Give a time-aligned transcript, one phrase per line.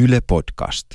[0.00, 0.86] Yle Podcast.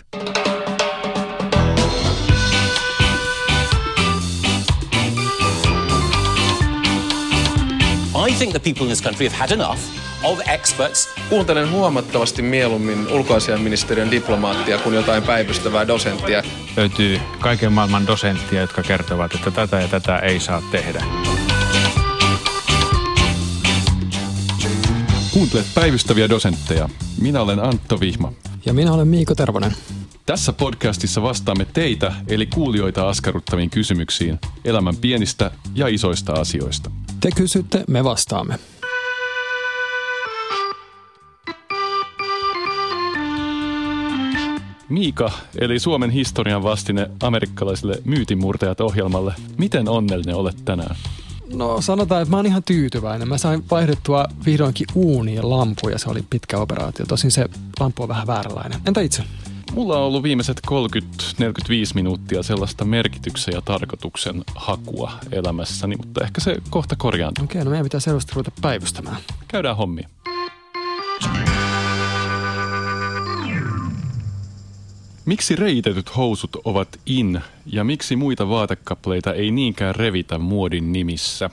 [8.28, 9.80] I think the people in this country have had enough
[10.24, 11.10] of experts.
[11.30, 16.44] Kuuntelen huomattavasti mieluummin ulkoasiainministeriön diplomaattia kuin jotain päivystävää dosenttia.
[16.78, 21.04] Löytyy kaiken maailman dosenttia, jotka kertovat, että tätä ja tätä ei saa tehdä.
[25.32, 26.90] Kuuntelet päivystäviä dosentteja.
[27.22, 28.34] Minä olen Antto Vihma.
[28.66, 29.72] Ja minä olen Miiko Tervonen.
[30.26, 36.92] Tässä podcastissa vastaamme teitä, eli kuulijoita askarruttaviin kysymyksiin elämän pienistä ja isoista asioista.
[37.20, 38.60] Te kysytte, me vastaamme.
[44.90, 49.34] Miika, eli Suomen historian vastine amerikkalaisille myytinmurtajat-ohjelmalle.
[49.58, 50.96] Miten onnellinen olet tänään?
[51.54, 53.28] No sanotaan, että mä oon ihan tyytyväinen.
[53.28, 57.06] Mä sain vaihdettua vihdoinkin uuniin lampu ja se oli pitkä operaatio.
[57.06, 57.46] Tosin se
[57.80, 58.82] lampu on vähän vääränlainen.
[58.86, 59.24] Entä itse?
[59.74, 60.72] Mulla on ollut viimeiset 30-45
[61.96, 67.44] minuuttia sellaista merkityksen ja tarkoituksen hakua elämässäni, mutta ehkä se kohta korjaantuu.
[67.44, 69.18] Okei, no meidän pitää selvästi ruveta päivystämään.
[69.48, 70.10] Käydään hommia.
[75.30, 81.50] Miksi reitetyt housut ovat in ja miksi muita vaatekappaleita ei niinkään revitä muodin nimissä?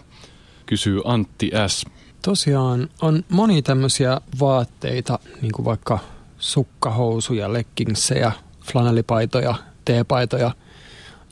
[0.67, 1.85] Kysyy Antti S.
[2.23, 5.99] Tosiaan on moni tämmöisiä vaatteita, niin kuin vaikka
[6.39, 8.33] sukkahousuja, leggingsejä,
[8.73, 10.51] flanellipaitoja, teepaitoja,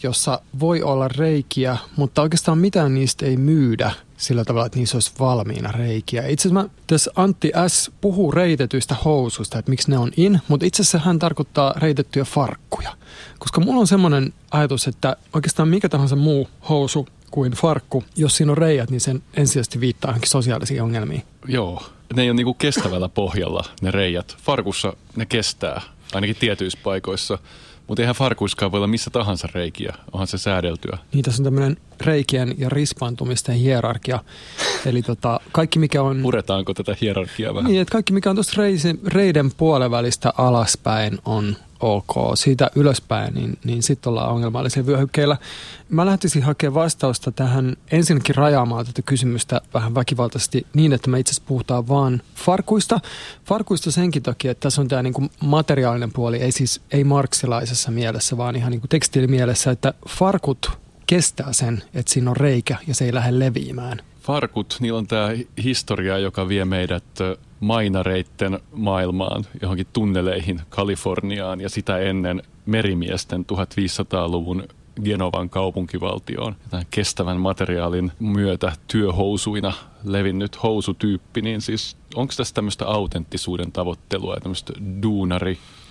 [0.03, 5.13] jossa voi olla reikiä, mutta oikeastaan mitään niistä ei myydä sillä tavalla, että niissä olisi
[5.21, 6.27] valmiina reikiä.
[6.27, 7.91] Itse asiassa mä, tässä Antti S.
[8.01, 12.93] puhuu reitetyistä housuista, että miksi ne on in, mutta itse asiassa hän tarkoittaa reitettyjä farkkuja.
[13.39, 18.53] Koska mulla on semmoinen ajatus, että oikeastaan mikä tahansa muu housu kuin farkku, jos siinä
[18.53, 21.23] on reijät, niin sen ensisijaisesti viittaa johonkin sosiaalisiin ongelmiin.
[21.49, 21.83] Joo,
[22.17, 24.37] ne ei ole niinku kestävällä pohjalla ne reijät.
[24.43, 27.39] Farkussa ne kestää, ainakin tietyissä paikoissa.
[27.87, 30.99] Mutta eihän farkuiskaan voi olla missä tahansa reikiä, onhan se säädeltyä.
[31.13, 34.25] Niin tässä on tämmöinen reikien ja rispaantumisten hierarkia.
[34.87, 36.23] Eli tota, kaikki mikä on...
[36.23, 37.71] Puretaanko tätä hierarkiaa vähän?
[37.71, 38.63] Niin, että kaikki mikä on tuosta
[39.07, 42.15] reiden puolen välistä alaspäin on ok.
[42.35, 45.37] Siitä ylöspäin, niin, niin sitten ollaan ongelmallisilla vyöhykkeillä.
[45.89, 51.31] Mä lähtisin hakemaan vastausta tähän ensinnäkin rajaamaan tätä kysymystä vähän väkivaltaisesti niin, että me itse
[51.31, 53.01] asiassa puhutaan vaan farkuista.
[53.45, 58.37] Farkuista senkin takia, että tässä on tämä niinku materiaalinen puoli, ei siis ei marksilaisessa mielessä,
[58.37, 60.71] vaan ihan niinku tekstiilimielessä, että farkut
[61.07, 64.01] kestää sen, että siinä on reikä ja se ei lähde leviämään.
[64.25, 65.29] Farkut, niillä on tämä
[65.65, 67.05] historia, joka vie meidät
[67.61, 74.69] mainareitten maailmaan, johonkin tunneleihin Kaliforniaan ja sitä ennen merimiesten 1500-luvun
[75.05, 76.57] Genovan kaupunkivaltioon.
[76.71, 79.73] Tämän kestävän materiaalin myötä työhousuina
[80.05, 84.73] levinnyt housutyyppi, niin siis onko tässä tämmöistä autenttisuuden tavoittelua ja tämmöistä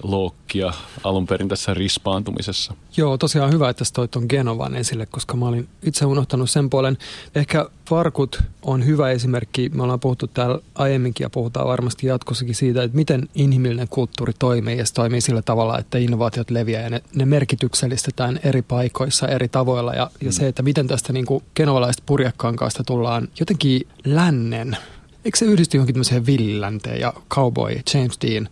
[0.02, 0.74] duunarilookkia
[1.04, 2.74] alun perin tässä rispaantumisessa?
[2.98, 6.98] Joo, tosiaan hyvä, että toi tuon Genovan esille, koska mä olin itse unohtanut sen puolen.
[7.36, 9.70] Ehkä farkut on hyvä esimerkki.
[9.70, 14.78] Me ollaan puhuttu täällä aiemminkin ja puhutaan varmasti jatkossakin siitä, että miten inhimillinen kulttuuri toimii
[14.78, 19.48] ja se toimii sillä tavalla, että innovaatiot leviää ja ne, ne merkityksellistetään eri paikoissa eri
[19.48, 19.94] tavoilla.
[19.94, 21.26] Ja, ja se, että miten tästä niin
[21.56, 24.78] genovalaisesta purjekkaankaasta tullaan jotenkin lännen
[25.26, 28.50] eikö se yhdisty johonkin tämmöiseen villilänteen ja cowboy James Dean.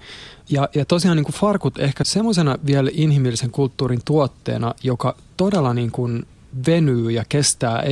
[0.51, 5.91] Ja, ja tosiaan niin kuin farkut ehkä semmoisena vielä inhimillisen kulttuurin tuotteena, joka todella niin
[5.91, 6.25] kuin
[6.67, 7.83] venyy ja kestää,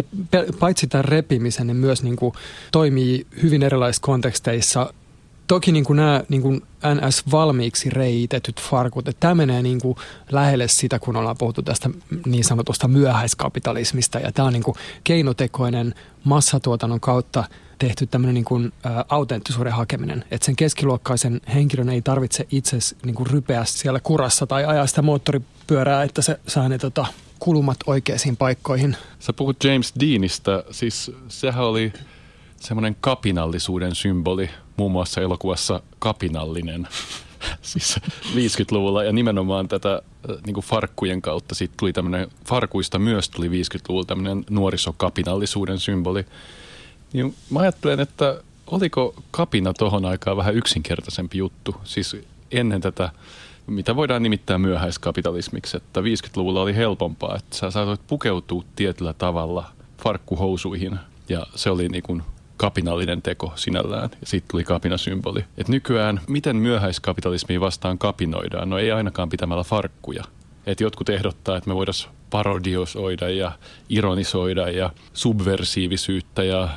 [0.59, 2.33] paitsi tämän repimisen, niin myös niin kuin
[2.71, 4.93] toimii hyvin erilaisissa konteksteissa.
[5.49, 6.61] Toki niin kuin nämä niin kuin
[6.95, 9.95] NS-valmiiksi reitetyt farkut, että tämä menee niin kuin
[10.31, 11.89] lähelle sitä, kun ollaan puhuttu tästä
[12.25, 14.19] niin sanotusta myöhäiskapitalismista.
[14.19, 17.43] Ja tämä on niin kuin keinotekoinen massatuotannon kautta
[17.79, 20.25] tehty tämmöinen niin kuin, ä, autenttisuuden hakeminen.
[20.31, 25.01] Että sen keskiluokkaisen henkilön ei tarvitse itse niin kuin rypeä siellä kurassa tai ajaa sitä
[25.01, 27.05] moottoripyörää, että se saa ne tota,
[27.39, 28.97] kulumat oikeisiin paikkoihin.
[29.19, 31.93] Sä puhut James Deanista, siis sehän oli
[32.59, 34.49] semmoinen kapinallisuuden symboli,
[34.79, 36.87] muun muassa elokuvassa Kapinallinen,
[37.61, 37.99] siis
[38.35, 40.01] 50-luvulla ja nimenomaan tätä
[40.45, 46.25] niin kuin farkkujen kautta siitä tuli tämmöinen, farkuista myös tuli 50-luvulla tämmöinen nuorisokapinallisuuden symboli.
[47.13, 52.15] Niin mä ajattelen, että oliko kapina tohon aikaan vähän yksinkertaisempi juttu, siis
[52.51, 53.09] ennen tätä
[53.67, 59.71] mitä voidaan nimittää myöhäiskapitalismiksi, että 50-luvulla oli helpompaa, että sä saatoit pukeutua tietyllä tavalla
[60.03, 60.99] farkkuhousuihin.
[61.29, 62.23] Ja se oli niin kuin
[62.59, 65.45] kapinallinen teko sinällään ja siitä tuli kapinasymboli.
[65.57, 68.69] Et nykyään, miten myöhäiskapitalismiin vastaan kapinoidaan?
[68.69, 70.23] No ei ainakaan pitämällä farkkuja.
[70.65, 73.51] Et jotkut ehdottaa, että me voitaisiin parodiosoida ja
[73.89, 76.69] ironisoida ja subversiivisyyttä ja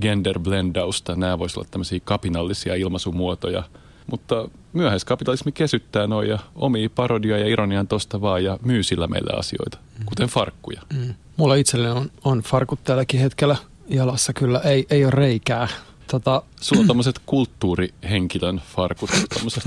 [0.00, 1.16] genderblendausta.
[1.16, 3.62] Nämä voisivat olla tämmöisiä kapinallisia ilmaisumuotoja.
[4.06, 9.38] Mutta myöhäiskapitalismi kesyttää noin ja omii parodia ja ironian tosta vaan ja myy sillä meille
[9.38, 10.80] asioita, kuten farkkuja.
[10.94, 11.14] Mm.
[11.36, 13.56] Mulla itselleni on, on farkut tälläkin hetkellä
[13.90, 15.68] jalassa kyllä, ei, ei ole reikää.
[16.10, 16.42] Tota...
[16.60, 19.62] Sulla on tämmöiset kulttuurihenkilön farkut, tämmöiset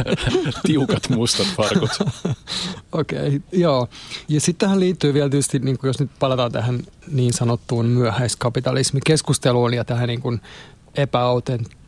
[0.66, 1.90] tiukat mustat farkut.
[2.92, 3.88] Okei, okay, joo.
[4.28, 6.80] Ja sitten tähän liittyy vielä tietysti, niin jos nyt palataan tähän
[7.10, 10.40] niin sanottuun myöhäiskapitalismikeskusteluun ja tähän niin kuin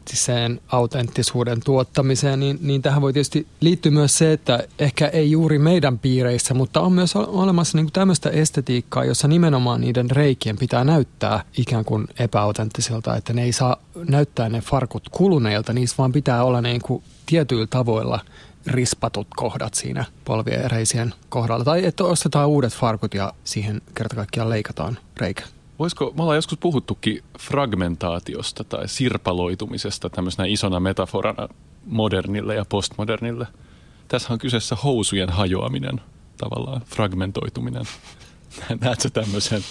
[0.08, 5.58] epäautentiseen autenttisuuden tuottamiseen, niin, niin tähän voi tietysti liittyä myös se, että ehkä ei juuri
[5.58, 11.44] meidän piireissä, mutta on myös olemassa niin tämmöistä estetiikkaa, jossa nimenomaan niiden reikien pitää näyttää
[11.58, 13.76] ikään kuin epäautenttisilta, että ne ei saa
[14.08, 18.20] näyttää ne farkut kuluneilta, niissä vaan pitää olla niin kuin tietyillä tavoilla
[18.66, 21.64] rispatut kohdat siinä polvien ereisien kohdalla.
[21.64, 25.43] Tai että ostetaan uudet farkut ja siihen kerta kaikkiaan leikataan reikä.
[25.78, 31.48] Voisiko, me ollaan joskus puhuttukin fragmentaatiosta tai sirpaloitumisesta tämmöisenä isona metaforana
[31.86, 33.46] modernille ja postmodernille.
[34.08, 36.00] Tässä on kyseessä housujen hajoaminen,
[36.38, 37.84] tavallaan fragmentoituminen.
[38.80, 39.62] Näetkö tämmöisen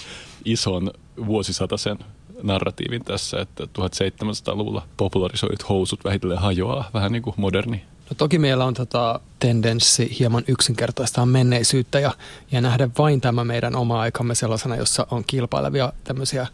[0.45, 0.92] ison
[1.25, 2.00] vuosisataisen
[2.44, 8.65] narratiivin tässä, että 1700-luvulla popularisoidut housut vähitellen hajoaa, vähän niin kuin moderni No toki meillä
[8.65, 12.12] on tota tendenssi hieman yksinkertaistaa menneisyyttä ja,
[12.51, 16.48] ja nähdä vain tämä meidän oma aikamme sellaisena, jossa on kilpailevia tämmöisiä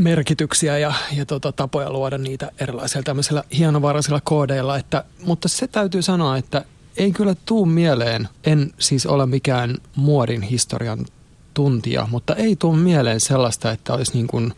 [0.00, 4.76] merkityksiä ja, ja tota, tapoja luoda niitä erilaisilla tämmöisillä hienovaraisilla koodeilla.
[4.76, 6.64] Että, mutta se täytyy sanoa, että
[6.96, 11.06] ei kyllä tuu mieleen, en siis ole mikään muodin historian
[11.54, 14.52] tuntija, mutta ei tuu mieleen sellaista, että olisi niin kuin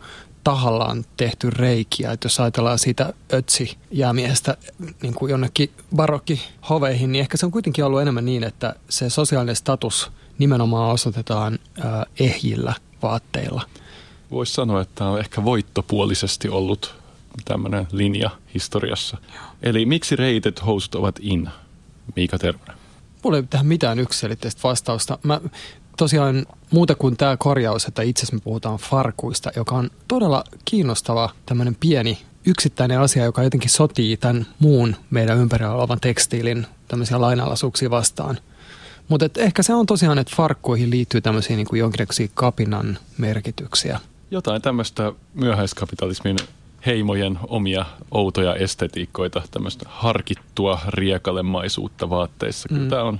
[0.49, 2.11] tahallaan tehty reikiä.
[2.11, 4.57] Että jos ajatellaan siitä ötsi jäämiestä
[5.01, 9.55] niin kuin jonnekin barokkihoveihin, niin ehkä se on kuitenkin ollut enemmän niin, että se sosiaalinen
[9.55, 11.85] status nimenomaan osoitetaan äh,
[12.19, 13.61] ehjillä vaatteilla.
[14.31, 16.95] Voisi sanoa, että on ehkä voittopuolisesti ollut
[17.45, 19.17] tämmöinen linja historiassa.
[19.33, 19.43] Joo.
[19.63, 21.49] Eli miksi reitet housut ovat in,
[22.15, 22.75] Miika Tervonen?
[23.23, 25.17] Mulla ei tähän mitään yksilitteistä vastausta.
[25.23, 25.41] Mä
[25.99, 31.29] tosiaan muuta kuin tämä korjaus, että itse asiassa me puhutaan farkuista, joka on todella kiinnostava
[31.45, 37.89] tämmöinen pieni yksittäinen asia, joka jotenkin sotii tämän muun meidän ympärillä olevan tekstiilin tämmöisiä lainalaisuuksia
[37.89, 38.37] vastaan.
[39.07, 43.99] Mutta ehkä se on tosiaan, että farkkuihin liittyy tämmöisiä niin kuin jonkinlaisia kapinan merkityksiä.
[44.31, 46.37] Jotain tämmöistä myöhäiskapitalismin
[46.85, 52.69] heimojen omia outoja estetiikkoita, tämmöistä harkittua riekalemaisuutta vaatteissa.
[52.69, 52.89] Kyllä mm.
[52.89, 53.19] tämä on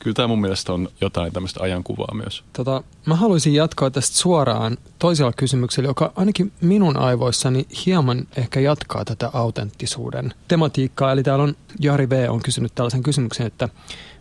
[0.00, 2.44] kyllä tämä mun mielestä on jotain tämmöistä ajankuvaa myös.
[2.52, 9.04] Tota, mä haluaisin jatkaa tästä suoraan toisella kysymyksellä, joka ainakin minun aivoissani hieman ehkä jatkaa
[9.04, 11.12] tätä autenttisuuden tematiikkaa.
[11.12, 12.26] Eli täällä on Jari V.
[12.30, 13.68] on kysynyt tällaisen kysymyksen, että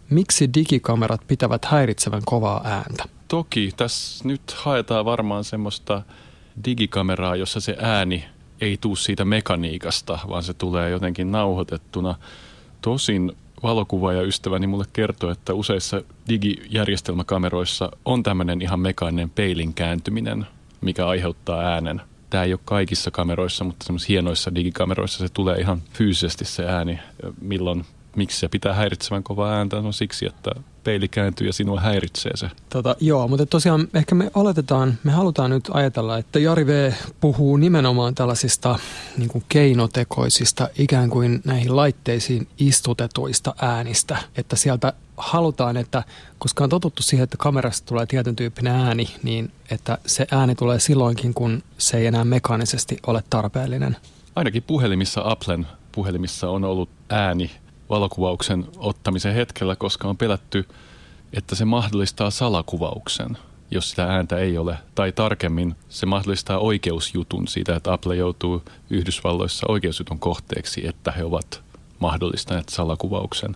[0.10, 3.04] miksi digikamerat pitävät häiritsevän kovaa ääntä?
[3.28, 6.02] Toki, tässä nyt haetaan varmaan semmoista
[6.66, 8.26] digikameraa, jossa se ääni
[8.62, 12.16] ei tuu siitä mekaniikasta, vaan se tulee jotenkin nauhoitettuna.
[12.82, 13.32] Tosin
[13.64, 20.48] valokuvaaja ystäväni mulle kertoi, että useissa digijärjestelmäkameroissa on tämmöinen ihan mekaaninen peilin kääntyminen,
[20.82, 22.02] mikä aiheuttaa äänen.
[22.30, 27.00] Tämä ei ole kaikissa kameroissa, mutta semmoisissa hienoissa digikameroissa se tulee ihan fyysisesti se ääni,
[27.42, 27.86] milloin
[28.16, 29.82] miksi se pitää häiritsevän kovaa ääntä?
[29.82, 30.52] No siksi, että
[30.90, 32.50] peili kääntyy ja sinua häiritsee se.
[32.70, 36.92] Tota, joo, mutta tosiaan ehkä me oletetaan, me halutaan nyt ajatella, että Jari V.
[37.22, 38.80] puhuu nimenomaan tällaisista
[39.18, 44.18] niin kuin keinotekoisista ikään kuin näihin laitteisiin istutetuista äänistä.
[44.36, 46.04] Että sieltä halutaan, että
[46.40, 50.80] koska on totuttu siihen, että kamerasta tulee tietyn tyyppinen ääni, niin että se ääni tulee
[50.80, 53.98] silloinkin, kun se ei enää mekaanisesti ole tarpeellinen.
[54.36, 57.52] Ainakin puhelimissa, Applen puhelimissa on ollut ääni
[57.90, 60.66] valokuvauksen ottamisen hetkellä, koska on pelätty,
[61.34, 63.38] että se mahdollistaa salakuvauksen,
[63.72, 64.78] jos sitä ääntä ei ole.
[64.96, 71.62] Tai tarkemmin, se mahdollistaa oikeusjutun siitä, että Apple joutuu Yhdysvalloissa oikeusjutun kohteeksi, että he ovat
[72.00, 73.56] mahdollistaneet salakuvauksen.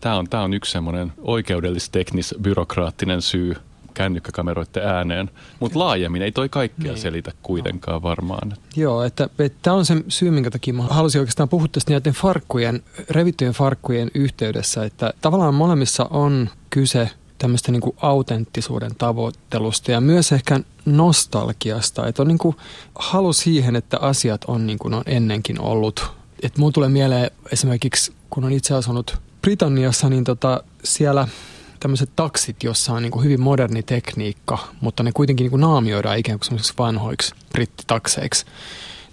[0.00, 3.56] Tämä on, tämä on yksi semmoinen oikeudellis-teknis-byrokraattinen syy
[4.00, 5.30] kännykkäkameroiden ääneen.
[5.60, 7.02] Mutta laajemmin ei toi kaikkea niin.
[7.02, 8.52] selitä kuitenkaan varmaan.
[8.76, 9.28] Joo, että,
[9.62, 14.10] tämä on se syy, minkä takia mä halusin oikeastaan puhua tästä näiden farkkujen, revittyjen farkkujen
[14.14, 22.06] yhteydessä, että tavallaan molemmissa on kyse tämmöistä niin kuin autenttisuuden tavoittelusta ja myös ehkä nostalgiasta,
[22.06, 22.56] että on niin kuin
[22.98, 26.10] halu siihen, että asiat on niin kuin on ennenkin ollut.
[26.42, 31.28] Että mulla tulee mieleen esimerkiksi, kun on itse asunut Britanniassa, niin tota, siellä–
[31.80, 36.18] tämmöiset taksit, jossa on niin kuin hyvin moderni tekniikka, mutta ne kuitenkin niin kuin naamioidaan
[36.18, 38.46] ikään kuin semmoisiksi vanhoiksi brittitakseiksi.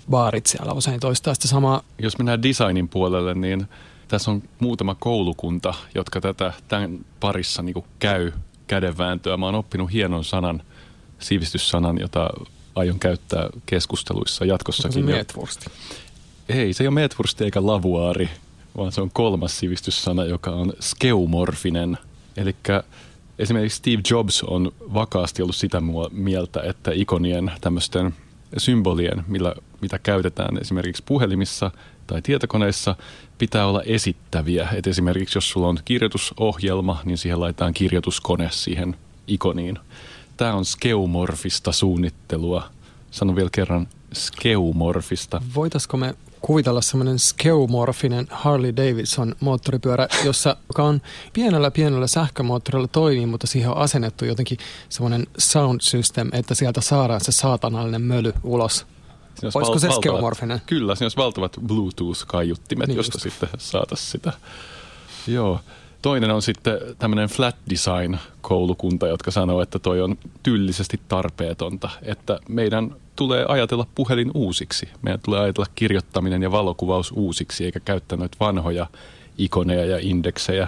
[0.09, 1.83] Baarit siellä usein toistaa sitä samaa.
[1.99, 3.67] Jos mennään designin puolelle, niin
[4.07, 8.31] tässä on muutama koulukunta, jotka tätä tämän parissa niin kuin käy
[8.67, 9.37] kädenvääntöä.
[9.37, 10.63] Mä oon oppinut hienon sanan,
[11.19, 12.29] sivistyssanan, jota
[12.75, 14.87] aion käyttää keskusteluissa jatkossakin.
[14.87, 15.69] Onko se
[16.49, 18.29] Ei, se ei ole Metwursti eikä Lavuaari,
[18.77, 21.97] vaan se on kolmas sivistyssana, joka on skeumorfinen.
[22.37, 22.55] Eli
[23.39, 28.13] esimerkiksi Steve Jobs on vakaasti ollut sitä mieltä, että ikonien tämmöisten
[28.57, 31.71] symbolien, millä, mitä käytetään esimerkiksi puhelimissa
[32.07, 32.95] tai tietokoneissa,
[33.37, 34.67] pitää olla esittäviä.
[34.75, 38.95] Et esimerkiksi jos sulla on kirjoitusohjelma, niin siihen laitetaan kirjoituskone siihen
[39.27, 39.79] ikoniin.
[40.37, 42.69] Tämä on skeumorfista suunnittelua.
[43.11, 45.41] Sanon vielä kerran skeumorfista.
[45.55, 46.15] Voitaisiko me
[46.47, 51.01] kuvitella semmoinen skeumorfinen Harley Davidson moottoripyörä, jossa, joka on
[51.33, 54.57] pienellä pienellä sähkömoottorilla toimii, mutta siihen on asennettu jotenkin
[54.89, 58.85] semmoinen sound system, että sieltä saadaan se saatanallinen möly ulos.
[59.43, 60.61] Olisiko val- se skeumorfinen?
[60.65, 63.23] Kyllä, siinä olisi valtavat Bluetooth-kaiuttimet, niin josta just.
[63.23, 64.33] sitten saataisiin sitä.
[65.27, 65.59] Joo.
[66.01, 72.39] Toinen on sitten tämmöinen flat design koulukunta, jotka sanoo, että toi on tyllisesti tarpeetonta, että
[72.49, 74.89] meidän tulee ajatella puhelin uusiksi.
[75.01, 78.87] Meidän tulee ajatella kirjoittaminen ja valokuvaus uusiksi, eikä käyttää noita vanhoja
[79.37, 80.67] ikoneja ja indeksejä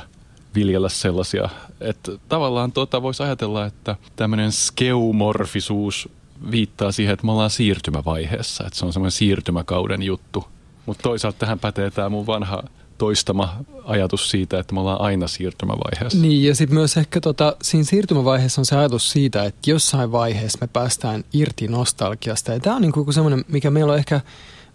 [0.55, 1.49] viljellä sellaisia.
[1.81, 6.09] Että tavallaan tuota voisi ajatella, että tämmöinen skeumorfisuus
[6.51, 10.47] viittaa siihen, että me ollaan siirtymävaiheessa, että se on semmoinen siirtymäkauden juttu.
[10.85, 12.63] Mutta toisaalta tähän pätee tämä mun vanha
[12.99, 16.19] toistama ajatus siitä, että me ollaan aina siirtymävaiheessa.
[16.19, 20.57] Niin, ja sitten myös ehkä tota, siinä siirtymävaiheessa on se ajatus siitä, että jossain vaiheessa
[20.61, 22.51] me päästään irti nostalgiasta.
[22.51, 24.21] Ja tämä on niinku semmoinen, mikä meillä on ehkä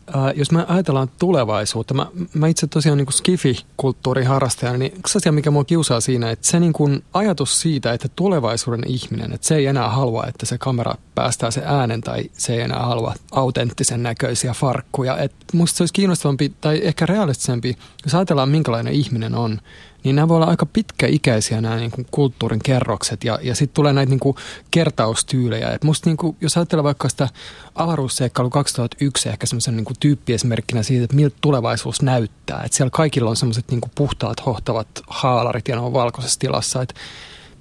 [0.08, 5.32] Äh, jos me ajatellaan tulevaisuutta, mä, mä itse tosiaan niin skifi-kulttuurin harrastajana, niin yksi asia,
[5.32, 9.56] mikä mua kiusaa siinä, että se niin kuin ajatus siitä, että tulevaisuuden ihminen, että se
[9.56, 14.02] ei enää halua, että se kamera päästää se äänen tai se ei enää halua autenttisen
[14.02, 15.18] näköisiä farkkuja.
[15.18, 19.61] Et musta se olisi kiinnostavampi tai ehkä realistisempi, jos ajatellaan minkälainen ihminen on,
[20.04, 23.92] niin nämä voi olla aika pitkäikäisiä nämä niin kuin kulttuurin kerrokset ja, ja sitten tulee
[23.92, 24.37] näitä niin kuin
[24.70, 25.70] kertaustyylejä.
[25.70, 27.28] Et musta niin kuin, jos ajatellaan vaikka sitä
[27.75, 32.62] avaruusseikkailu 2001 ehkä semmoisen niin tyyppiesimerkkinä siitä, että miltä tulevaisuus näyttää.
[32.64, 36.82] Että siellä kaikilla on semmoiset niin puhtaat, hohtavat haalarit ja ne on valkoisessa tilassa.
[36.82, 36.94] Et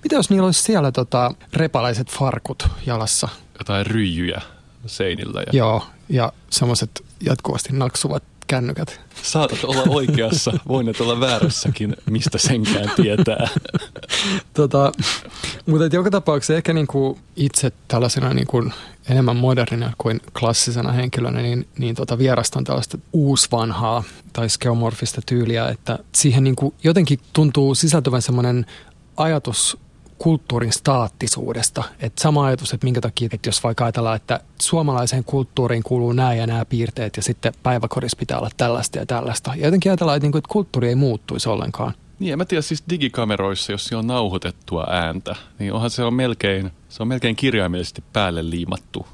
[0.03, 3.29] mitä jos niillä olisi siellä tota, repalaiset farkut jalassa?
[3.59, 4.41] Jotain ryijyjä
[4.85, 5.41] seinillä.
[5.41, 5.47] Ja...
[5.53, 8.99] Joo, ja semmoiset jatkuvasti naksuvat kännykät.
[9.21, 13.47] Saatat olla oikeassa, voin olla väärässäkin, mistä senkään tietää.
[14.53, 14.91] tota,
[15.65, 18.73] mutta joka tapauksessa ehkä niin kuin itse tällaisena niin kuin
[19.09, 25.99] enemmän modernina kuin klassisena henkilönä, niin, niin tota vierastan tällaista uusvanhaa tai skeomorfista tyyliä, että
[26.15, 28.65] siihen niin kuin jotenkin tuntuu sisältyvän semmoinen
[29.17, 29.77] ajatus
[30.17, 31.83] kulttuurin staattisuudesta.
[31.99, 36.33] Et sama ajatus, että minkä takia, että jos vaikka ajatellaan, että suomalaiseen kulttuuriin kuuluu nämä
[36.33, 39.53] ja nämä piirteet ja sitten päiväkodissa pitää olla tällaista ja tällaista.
[39.55, 41.93] Ja jotenkin ajatellaan, että, niin että kulttuuri ei muuttuisi ollenkaan.
[42.19, 46.13] Niin, en mä tiedä, siis digikameroissa, jos siellä on nauhoitettua ääntä, niin onhan se on
[46.13, 49.07] melkein, se on melkein kirjaimellisesti päälle liimattu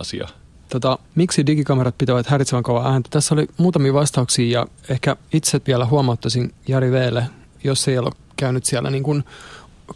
[0.00, 0.28] asia.
[0.68, 3.08] Tota, miksi digikamerat pitävät häiritsevän kovaa ääntä?
[3.12, 7.24] Tässä oli muutamia vastauksia ja ehkä itse vielä huomauttaisin Jari Veelle,
[7.64, 9.24] jos ei ole käynyt siellä niin kuin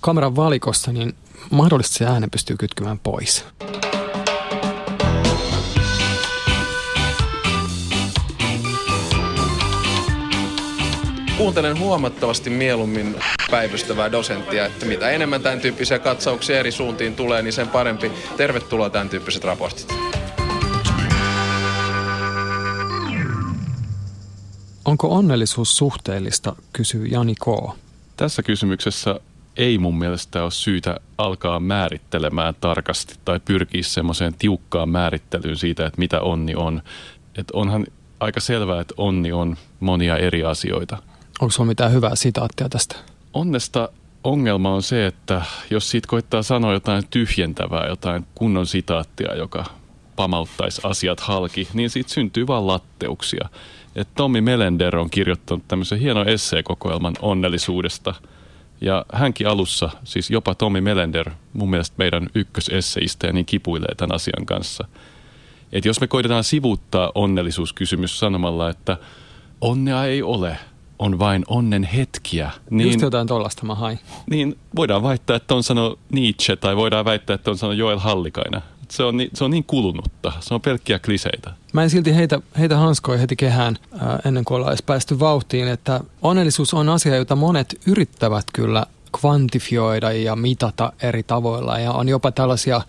[0.00, 1.14] kameran valikossa, niin
[1.50, 3.44] mahdollisesti se äänen pystyy kytkemään pois.
[11.38, 13.16] Kuuntelen huomattavasti mieluummin
[13.50, 18.12] päivystävää dosenttia, että mitä enemmän tämän tyyppisiä katsauksia eri suuntiin tulee, niin sen parempi.
[18.36, 19.94] Tervetuloa tämän tyyppiset raportit.
[24.84, 27.74] Onko onnellisuus suhteellista, kysyy Jani K.
[28.16, 29.20] Tässä kysymyksessä
[29.56, 35.98] ei mun mielestä ole syytä alkaa määrittelemään tarkasti tai pyrkiä semmoiseen tiukkaan määrittelyyn siitä, että
[35.98, 36.82] mitä onni on.
[37.38, 37.86] Et onhan
[38.20, 40.98] aika selvää, että onni on monia eri asioita.
[41.40, 42.96] Onko sulla mitään hyvää sitaattia tästä?
[43.34, 43.88] Onnesta
[44.24, 49.64] ongelma on se, että jos siitä koittaa sanoa jotain tyhjentävää, jotain kunnon sitaattia, joka
[50.16, 53.48] pamauttaisi asiat halki, niin siitä syntyy vain latteuksia.
[53.96, 58.14] Et Tommi Melender on kirjoittanut tämmöisen hienon esseekokoelman onnellisuudesta–
[58.82, 64.46] ja hänkin alussa, siis jopa Tommi Melender, mun mielestä meidän ykkösesseistä, niin kipuilee tämän asian
[64.46, 64.88] kanssa.
[65.72, 68.96] Että jos me koitetaan sivuuttaa onnellisuuskysymys sanomalla, että
[69.60, 70.58] onnea ei ole,
[70.98, 72.50] on vain onnen hetkiä.
[72.70, 73.98] Niin, Just jotain tollasta mä hain.
[74.30, 78.62] Niin voidaan väittää, että on sanonut Nietzsche tai voidaan väittää, että on sanonut Joel Hallikainen
[78.92, 80.32] se on, niin, se on niin kulunutta.
[80.40, 81.50] Se on pelkkiä kliseitä.
[81.72, 85.68] Mä en silti heitä, heitä hanskoja heti kehään ää, ennen kuin ollaan edes päästy vauhtiin,
[85.68, 88.86] että onnellisuus on asia, jota monet yrittävät kyllä
[89.20, 91.78] kvantifioida ja mitata eri tavoilla.
[91.78, 92.80] Ja on jopa tällaisia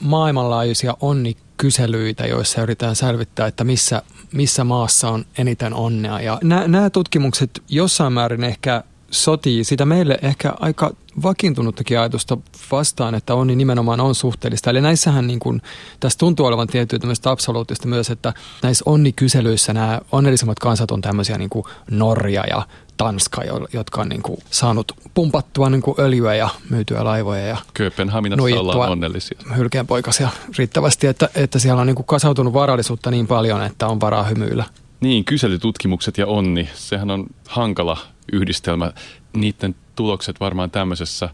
[0.00, 4.02] maailmanlaajuisia onnikyselyitä, joissa yritetään selvittää, että missä,
[4.32, 6.20] missä maassa on eniten onnea.
[6.20, 10.90] Ja nämä tutkimukset jossain määrin ehkä sotii sitä meille ehkä aika
[11.22, 12.36] vakiintunuttakin ajatusta
[12.70, 14.70] vastaan, että onni nimenomaan on suhteellista.
[14.70, 15.62] Eli näissähän niin kuin,
[16.00, 21.38] tässä tuntuu olevan tiettyä tämmöistä absoluuttista myös, että näissä onnikyselyissä nämä onnellisimmat kansat on tämmöisiä
[21.38, 26.48] niin kuin Norja ja Tanska, jotka on niin kuin saanut pumpattua niin kuin öljyä ja
[26.70, 29.38] myytyä laivoja ja Kööpenhaminassa ollaan onnellisia.
[29.56, 34.22] Hylkeenpoikasia riittävästi, että, että siellä on niin kuin kasautunut varallisuutta niin paljon, että on varaa
[34.22, 34.64] hymyillä.
[35.00, 37.98] Niin, kyselytutkimukset ja onni, sehän on hankala
[38.32, 38.92] yhdistelmä.
[39.32, 41.28] Niiden tulokset varmaan tämmöisessä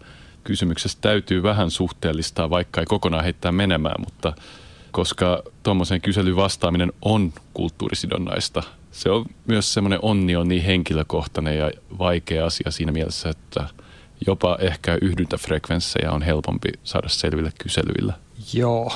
[0.45, 4.33] kysymyksessä täytyy vähän suhteellistaa, vaikka ei kokonaan heittää menemään, mutta
[4.91, 8.63] koska tuommoisen kyselyyn vastaaminen on kulttuurisidonnaista,
[8.93, 13.69] se on myös semmoinen onni on niin henkilökohtainen ja vaikea asia siinä mielessä, että
[14.27, 18.15] jopa ehkä yhdyntäfrekvenssejä on helpompi saada selville kyselyillä.
[18.53, 18.93] Joo,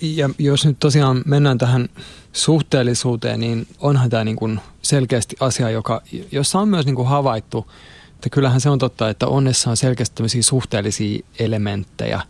[0.00, 1.88] ja jos nyt tosiaan mennään tähän
[2.32, 7.66] suhteellisuuteen, niin onhan tämä niin kuin selkeästi asia, joka, jossa on myös niin kuin havaittu,
[8.14, 12.20] että kyllähän se on totta, että onnessa on selkeästi tämmöisiä suhteellisia elementtejä.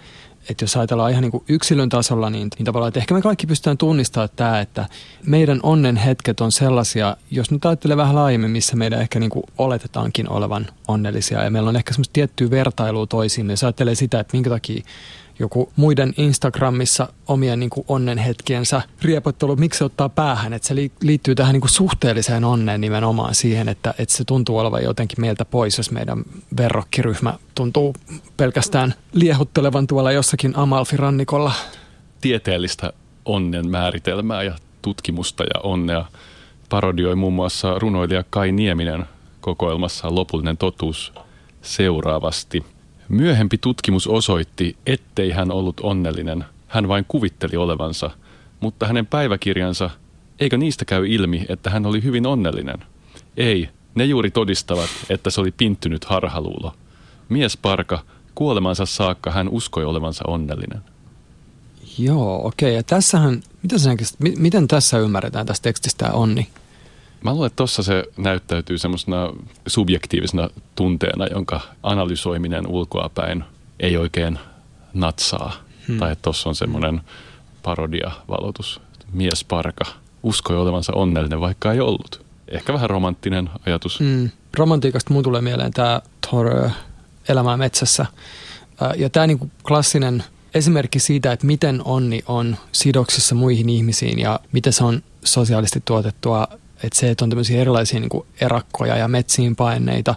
[0.51, 3.47] Että jos ajatellaan ihan niin kuin yksilön tasolla, niin, niin tavallaan, että ehkä me kaikki
[3.47, 4.89] pystytään tunnistamaan tämä, että
[5.27, 9.45] meidän onnen hetket on sellaisia, jos nyt ajattelee vähän laajemmin, missä meidän ehkä niin kuin
[9.59, 11.45] oletetaankin olevan onnellisia.
[11.45, 13.51] Ja meillä on ehkä semmoista tiettyä vertailua toisiin.
[13.51, 14.83] Jos ajattelee sitä, että minkä takia
[15.43, 21.35] joku muiden Instagramissa omien niin kuin onnenhetkiensä riepottelu, miksi se ottaa päähän, että se liittyy
[21.35, 25.79] tähän niin kuin suhteelliseen onneen nimenomaan siihen, että, että se tuntuu olevan jotenkin meiltä pois,
[25.79, 26.25] jos meidän
[26.57, 27.95] verrokkiryhmä tuntuu
[28.37, 31.53] pelkästään liehuttelevan tuolla jossakin Amalfirannikolla.
[32.21, 32.93] Tieteellistä
[33.25, 36.05] onnen määritelmää ja tutkimusta ja onnea
[36.69, 39.05] parodioi muun muassa runoilija Kai Nieminen
[39.41, 41.13] kokoelmassa Lopullinen totuus
[41.63, 42.65] seuraavasti–
[43.13, 46.45] Myöhempi tutkimus osoitti, ettei hän ollut onnellinen.
[46.69, 48.11] Hän vain kuvitteli olevansa,
[48.61, 49.91] mutta hänen päiväkirjansa,
[50.41, 52.79] eikö niistä käy ilmi, että hän oli hyvin onnellinen?
[53.37, 56.75] Ei, ne juuri todistavat, että se oli pinttynyt harhaluulo.
[57.29, 57.99] Mies parka,
[58.35, 60.81] kuolemansa saakka hän uskoi olevansa onnellinen.
[61.99, 62.69] Joo, okei.
[62.69, 62.77] Okay.
[62.77, 63.97] Ja tässähän, mitä sen,
[64.39, 66.49] miten tässä ymmärretään tästä tekstistä onni?
[67.25, 69.31] Mä luulen, että tuossa se näyttäytyy semmoisena
[69.67, 73.45] subjektiivisena tunteena, jonka analysoiminen ulkoapäin
[73.81, 74.39] ei oikein
[74.95, 75.53] natsaa.
[75.89, 75.99] Hmm.
[75.99, 77.01] Tai että tuossa on semmoinen
[77.63, 78.81] parodia-valotus.
[79.13, 79.85] Mies parka
[80.23, 82.25] uskoi olevansa onnellinen, vaikka ei ollut.
[82.49, 84.01] Ehkä vähän romanttinen ajatus.
[84.01, 84.31] Hmm.
[84.59, 86.71] Romantiikasta mun tulee mieleen tämä Thor
[87.29, 88.07] Elämää metsässä.
[88.97, 94.73] Ja tämä niinku klassinen esimerkki siitä, että miten onni on sidoksissa muihin ihmisiin ja miten
[94.73, 96.49] se on sosiaalisesti tuotettua
[96.83, 100.15] että se, että on tämmöisiä erilaisia niin kuin erakkoja ja metsiin paineita,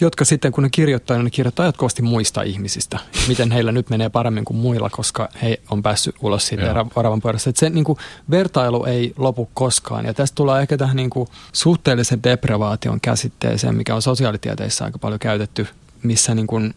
[0.00, 2.98] jotka sitten kun ne kirjoittaa, niin ne kirjoittaa jatkuvasti muista ihmisistä.
[3.28, 7.50] Miten heillä nyt menee paremmin kuin muilla, koska he on päässyt ulos siitä oravan pyörästä.
[7.50, 7.98] Että se niin kuin,
[8.30, 10.04] vertailu ei lopu koskaan.
[10.04, 15.18] Ja tästä tulee ehkä tähän niin kuin, suhteellisen deprivaation käsitteeseen, mikä on sosiaalitieteissä aika paljon
[15.18, 15.66] käytetty,
[16.02, 16.74] missä niin kuin,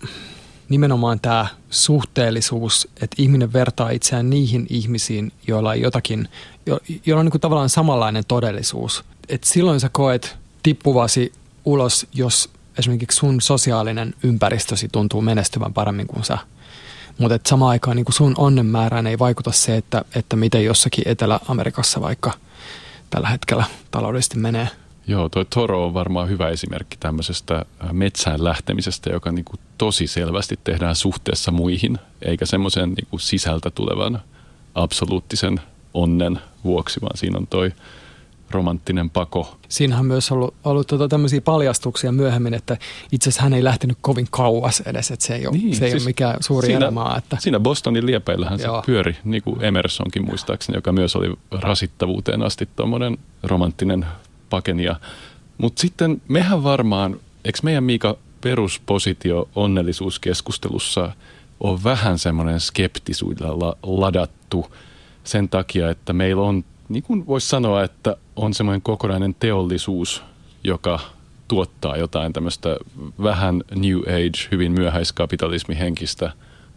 [0.69, 6.28] nimenomaan tämä suhteellisuus, että ihminen vertaa itseään niihin ihmisiin, joilla, jotakin,
[6.65, 9.04] jo, joilla on niin kuin tavallaan samanlainen todellisuus.
[9.30, 11.34] Et silloin sä koet tippuvasi
[11.65, 12.49] ulos, jos
[12.80, 16.38] esimerkiksi sun sosiaalinen ympäristösi tuntuu menestyvän paremmin kuin sä.
[17.17, 22.02] Mutta samaan aikaan niin sun onnen määrään ei vaikuta se, että, että miten jossakin Etelä-Amerikassa
[22.02, 22.32] vaikka
[23.10, 24.69] tällä hetkellä taloudellisesti menee–
[25.08, 30.08] Joo, tuo Toro on varmaan hyvä esimerkki tämmöisestä äh, metsään lähtemisestä, joka niin kuin tosi
[30.08, 34.21] selvästi tehdään suhteessa muihin, eikä semmoisen niin sisältä tulevan
[34.76, 35.62] absoluuttisen
[35.93, 37.71] onnen vuoksi, vaan siinä on toi
[38.53, 39.58] romanttinen pako.
[39.69, 42.77] Siinä on myös ollut, ollut tuota tämmöisiä paljastuksia myöhemmin, että
[43.12, 45.91] itse asiassa hän ei lähtenyt kovin kauas edes, että se ei ole, niin, se ei
[45.91, 47.15] siis ole mikään suuri siinä, elämää.
[47.17, 47.38] Että...
[47.39, 48.82] Siinä Bostonin liepeillähän Joo.
[48.82, 54.06] se pyöri, niin kuin Emersonkin muistaakseni, joka myös oli rasittavuuteen asti tuommoinen romanttinen
[54.49, 54.95] pakenia.
[55.58, 61.12] Mutta sitten mehän varmaan, eikö meidän Miika peruspositio onnellisuuskeskustelussa
[61.60, 64.65] on vähän semmoinen skeptisuudella ladattu
[65.23, 70.23] sen takia, että meillä on, niin kuin voisi sanoa, että on semmoinen kokonainen teollisuus,
[70.63, 70.99] joka
[71.47, 72.77] tuottaa jotain tämmöistä
[73.23, 76.31] vähän New Age, hyvin myöhäiskapitalismihenkistä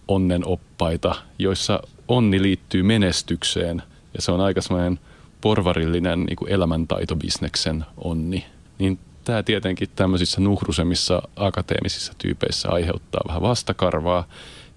[0.09, 3.83] onnenoppaita, joissa onni liittyy menestykseen
[4.15, 5.01] ja se on aika semmoinen–
[5.41, 8.47] porvarillinen niin kuin elämäntaitobisneksen onni,
[8.79, 14.29] niin tämä tietenkin tämmöisissä nuhrusemmissa akateemisissa tyypeissä aiheuttaa vähän vastakarvaa.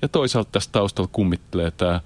[0.02, 2.02] Ja toisaalta tästä taustalla kummittelee tämä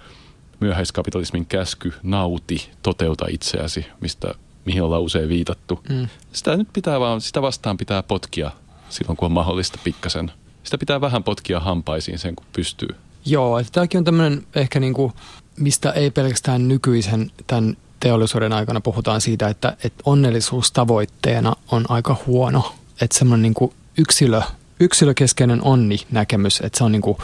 [0.63, 4.33] myöhäiskapitalismin käsky nauti, toteuta itseäsi, mistä,
[4.65, 5.79] mihin ollaan usein viitattu.
[5.89, 6.07] Mm.
[6.33, 8.51] Sitä nyt pitää vaan, sitä vastaan pitää potkia
[8.89, 10.31] silloin, kun on mahdollista pikkasen.
[10.63, 12.89] Sitä pitää vähän potkia hampaisiin sen, kun pystyy.
[13.25, 15.13] Joo, että tämäkin on tämmöinen ehkä niin kuin,
[15.57, 22.75] mistä ei pelkästään nykyisen tämän teollisuuden aikana puhutaan siitä, että, että onnellisuustavoitteena on aika huono.
[23.01, 24.41] Että semmoinen niin yksilö
[24.79, 27.17] yksilökeskeinen onni-näkemys, että se on niin kuin,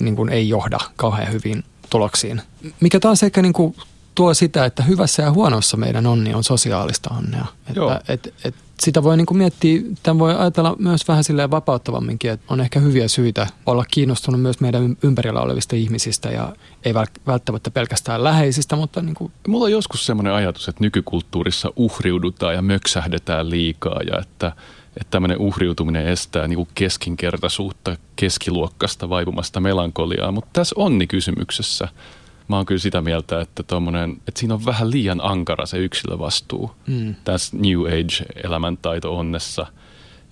[0.00, 2.42] niin kuin ei johda kauhean hyvin tuloksiin.
[2.80, 3.76] Mikä taas ehkä niin kuin
[4.14, 7.46] tuo sitä, että hyvässä ja huonossa meidän onni on sosiaalista onnea.
[7.68, 12.30] Että, et, et sitä voi niin kuin miettiä, tämän voi ajatella myös vähän silleen vapauttavamminkin,
[12.30, 16.52] että on ehkä hyviä syitä olla kiinnostunut myös meidän ympärillä olevista ihmisistä ja
[16.84, 16.94] ei
[17.26, 19.32] välttämättä pelkästään läheisistä, mutta niin kuin...
[19.48, 24.52] Mulla on joskus semmoinen ajatus, että nykykulttuurissa uhriudutaan ja möksähdetään liikaa ja että
[24.96, 30.32] että tämmöinen uhriutuminen estää niin kuin keskinkertaisuutta, keskiluokkasta vaipumasta melankoliaa.
[30.32, 31.88] Mutta tässä onni-kysymyksessä
[32.48, 33.62] mä oon kyllä sitä mieltä, että,
[34.28, 37.14] että siinä on vähän liian ankara se yksilövastuu mm.
[37.24, 39.66] tässä New Age-elämäntaito onnessa,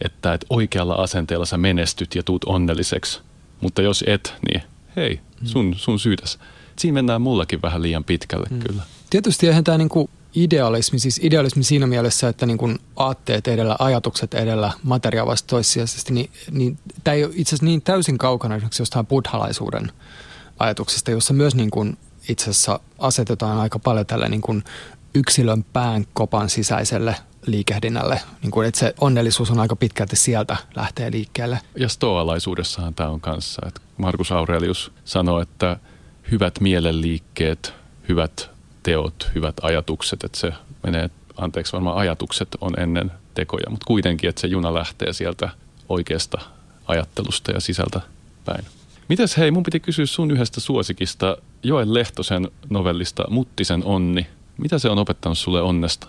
[0.05, 3.21] että, että oikealla asenteella sä menestyt ja tuut onnelliseksi,
[3.61, 4.63] mutta jos et, niin
[4.97, 5.47] hei, mm.
[5.47, 6.39] sun, sun syytäs.
[6.79, 8.59] Siinä mennään mullakin vähän liian pitkälle mm.
[8.59, 8.83] kyllä.
[9.11, 14.35] Tietysti eihän tämä niinku idealismi, siis idealismi siinä mielessä, että niin kuin aatteet edellä, ajatukset
[14.35, 18.83] edellä, materia vasta toissijaisesti, niin, niin tämä ei ole itse asiassa niin täysin kaukana esimerkiksi
[18.83, 19.93] jostain buddhalaisuuden
[20.59, 24.65] ajatuksesta, jossa myös niin kuin itse asiassa asetetaan aika paljon tällä niin kuin
[25.15, 28.21] yksilön pään kopan sisäiselle liikehdinnälle.
[28.43, 31.61] Niin kuin, että se onnellisuus on aika pitkälti sieltä lähtee liikkeelle.
[31.77, 33.63] Ja stoalaisuudessahan tämä on kanssa.
[33.67, 35.77] Että Markus Aurelius sanoi, että
[36.31, 37.75] hyvät mielenliikkeet,
[38.09, 38.51] hyvät
[38.83, 44.41] teot, hyvät ajatukset, että se menee, anteeksi varmaan ajatukset on ennen tekoja, mutta kuitenkin, että
[44.41, 45.49] se juna lähtee sieltä
[45.89, 46.39] oikeasta
[46.87, 48.01] ajattelusta ja sisältä
[48.45, 48.65] päin.
[49.09, 54.27] Mites hei, mun piti kysyä sun yhdestä suosikista, Joel Lehtosen novellista Muttisen onni.
[54.59, 56.07] Mitä se on opettanut sulle onnesta?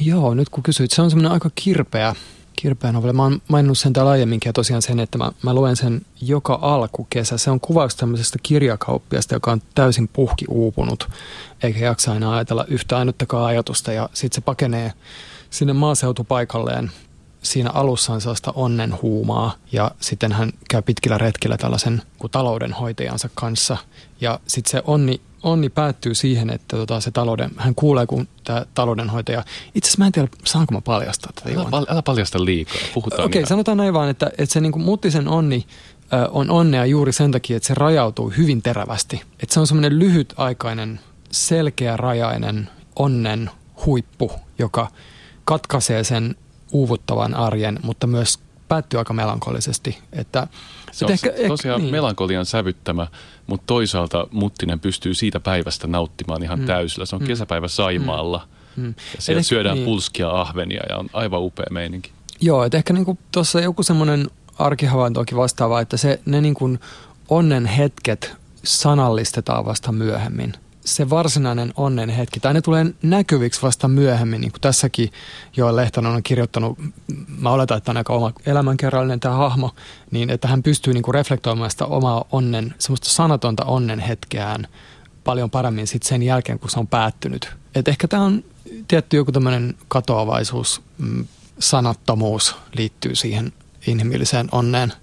[0.00, 2.14] Joo, nyt kun kysyit, se on semmoinen aika kirpeä,
[2.58, 3.12] kirpeä novelli.
[3.12, 6.58] Mä oon maininnut sen täällä aiemminkin ja tosiaan sen, että mä, mä luen sen joka
[6.62, 7.38] alkukesä.
[7.38, 11.08] Se on kuvaus tämmöisestä kirjakauppiasta, joka on täysin puhki uupunut,
[11.62, 13.92] eikä jaksa aina ajatella yhtä ainuttakaan ajatusta.
[13.92, 14.92] Ja sitten se pakenee
[15.50, 16.90] sinne maaseutupaikalleen
[17.42, 23.76] siinä alussa on sellaista onnen huumaa ja sitten hän käy pitkillä retkillä tällaisen taloudenhoitajansa kanssa.
[24.20, 28.66] Ja sitten se onni, onni päättyy siihen, että tota, se talouden, hän kuulee, kun tämä
[28.74, 31.60] taloudenhoitaja, itse asiassa mä en tiedä, saanko mä paljastaa tätä.
[31.60, 35.28] Älä, älä paljasta liikaa, puhutaan Okei, okay, sanotaan näin vaan, että, että se niin muttisen
[35.28, 35.66] onni
[36.12, 39.22] ö, on onnea juuri sen takia, että se rajautuu hyvin terävästi.
[39.42, 43.50] Että se on semmoinen lyhytaikainen, selkeä rajainen onnen
[43.86, 44.88] huippu, joka
[45.44, 46.36] katkaisee sen
[46.72, 49.98] uuvuttavan arjen, mutta myös päättyy aika melankolisesti.
[50.12, 50.46] Että,
[50.92, 51.90] se on ehkä, tosiaan niin.
[51.90, 53.06] melankolian sävyttämä,
[53.46, 56.66] mutta toisaalta Muttinen pystyy siitä päivästä nauttimaan ihan mm.
[56.66, 57.06] täysillä.
[57.06, 57.28] Se on mm.
[57.28, 58.82] kesäpäivä Saimaalla mm.
[58.82, 58.94] mm.
[59.16, 59.84] ja siellä Eli, syödään niin.
[59.84, 62.12] pulskia ahvenia ja on aivan upea meininki.
[62.40, 66.78] Joo, että ehkä niinku tuossa joku semmoinen arkihavaintoakin vastaava, että se, ne niinku
[67.28, 70.52] onnen hetket sanallistetaan vasta myöhemmin–
[70.88, 75.12] se varsinainen onnen hetki, tai ne tulee näkyviksi vasta myöhemmin, niin kuin tässäkin
[75.56, 76.78] jo Lehtonen on kirjoittanut,
[77.38, 79.74] mä oletan, että on aika oma elämänkerrallinen tämä hahmo,
[80.10, 84.68] niin että hän pystyy niin kuin reflektoimaan sitä omaa onnen, semmoista sanatonta onnen hetkeään
[85.24, 87.52] paljon paremmin sit sen jälkeen, kun se on päättynyt.
[87.74, 88.44] Et ehkä tämä on
[88.88, 91.26] tietty joku tämmöinen katoavaisuus, mm,
[91.58, 93.52] sanattomuus liittyy siihen
[93.86, 94.92] inhimilliseen onneen–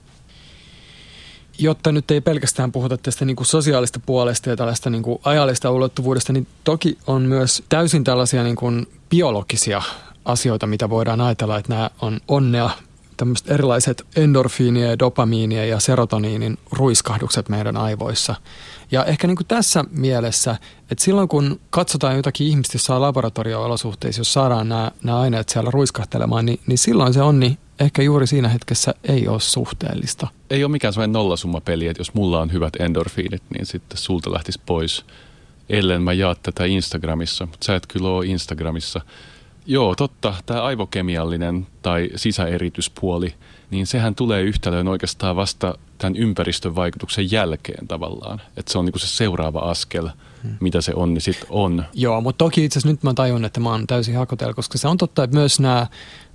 [1.58, 5.72] jotta nyt ei pelkästään puhuta tästä niin kuin sosiaalista puolesta ja tällaista niin kuin ajallista
[5.72, 9.82] ulottuvuudesta, niin toki on myös täysin tällaisia niin kuin biologisia
[10.26, 12.70] asioita, mitä voidaan ajatella, että nämä on onnea,
[13.18, 18.36] tämmöiset erilaiset endorfiinia, dopamiinia ja serotoniinin ruiskahdukset meidän aivoissa.
[18.92, 20.56] Ja ehkä niin kuin tässä mielessä,
[20.92, 26.46] että silloin kun katsotaan jotakin ihmistä jossain laboratorio-olosuhteissa, jos saadaan nämä, nämä aineet siellä ruiskahtelemaan,
[26.46, 30.28] niin, niin silloin se onni ehkä juuri siinä hetkessä ei ole suhteellista.
[30.50, 34.62] Ei ole mikään sellainen nollasummapeli, että jos mulla on hyvät endorfiinit, niin sitten sulta lähtisi
[34.66, 35.06] pois,
[35.70, 37.46] ellen mä jaa tätä Instagramissa.
[37.46, 39.02] Mutta sä et kyllä ole Instagramissa.
[39.66, 40.34] Joo, totta.
[40.46, 43.34] Tämä aivokemiallinen tai sisäerityspuoli,
[43.72, 48.42] niin sehän tulee yhtälöön oikeastaan vasta tämän ympäristön vaikutuksen jälkeen tavallaan.
[48.58, 50.10] Että se on niinku se seuraava askel,
[50.44, 50.58] hmm.
[50.60, 51.86] mitä se onni sitten on.
[51.94, 54.88] Joo, mutta toki itse asiassa nyt mä tajun, että mä oon täysin hakotella, koska se
[54.88, 55.88] on totta, että myös nämä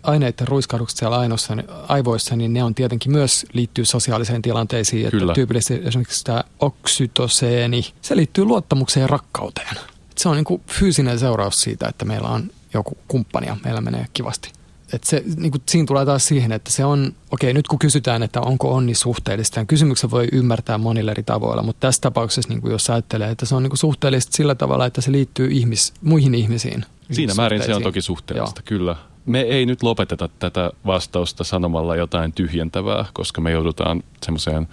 [0.02, 1.56] aineiden ruiskahdukset siellä ainoissa,
[1.88, 5.10] aivoissa, niin ne on tietenkin myös liittyy sosiaaliseen tilanteisiin.
[5.10, 5.24] Kyllä.
[5.24, 9.76] Että tyypillisesti esimerkiksi tämä oksytoseeni, se liittyy luottamukseen ja rakkauteen.
[10.16, 14.06] Se on niin kuin fyysinen seuraus siitä, että meillä on joku kumppani ja meillä menee
[14.12, 14.52] kivasti.
[14.92, 18.22] Et se, niin kuin, siinä tulee taas siihen, että se on, okei nyt kun kysytään,
[18.22, 22.60] että onko onni suhteellista, niin kysymyksen voi ymmärtää monilla eri tavoilla, mutta tässä tapauksessa niin
[22.60, 25.92] kuin jos ajattelee, että se on niin kuin suhteellista sillä tavalla, että se liittyy ihmis,
[26.02, 26.84] muihin ihmisiin.
[27.10, 28.64] Siinä määrin se on toki suhteellista, Joo.
[28.64, 34.68] kyllä me ei nyt lopeteta tätä vastausta sanomalla jotain tyhjentävää, koska me joudutaan semmoiseen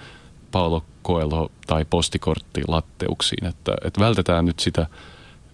[0.52, 0.84] Paolo
[1.68, 4.88] tai postikorttilatteuksiin, että, että vältetään nyt sitä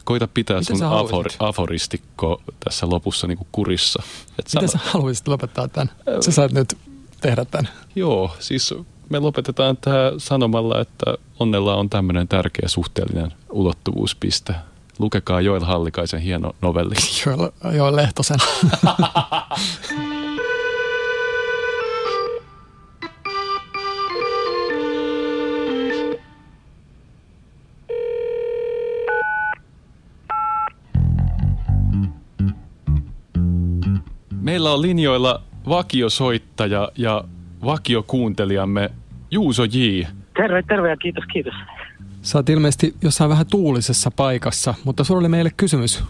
[0.03, 4.03] koita pitää Mitä sun afor, aforistikko tässä lopussa niin kuin kurissa.
[4.39, 5.91] Et Mitä sä haluaisit lopettaa tämän?
[6.19, 6.77] Sä saat nyt
[7.21, 7.71] tehdä tämän.
[7.95, 8.73] Joo, siis
[9.09, 14.55] me lopetetaan tämä sanomalla, että onnella on tämmöinen tärkeä suhteellinen ulottuvuuspiste.
[14.99, 16.95] Lukekaa Joel Hallikaisen hieno novelli.
[17.25, 18.39] Joel, Joel Lehtosen.
[34.53, 37.23] Meillä on linjoilla vakiosoittaja ja
[37.65, 38.89] vakiokuuntelijamme
[39.31, 39.77] Juuso J.
[40.37, 41.53] Terve, terve ja kiitos, kiitos.
[42.21, 46.03] Sä oot ilmeisesti jossain vähän tuulisessa paikassa, mutta sulla oli meille kysymys.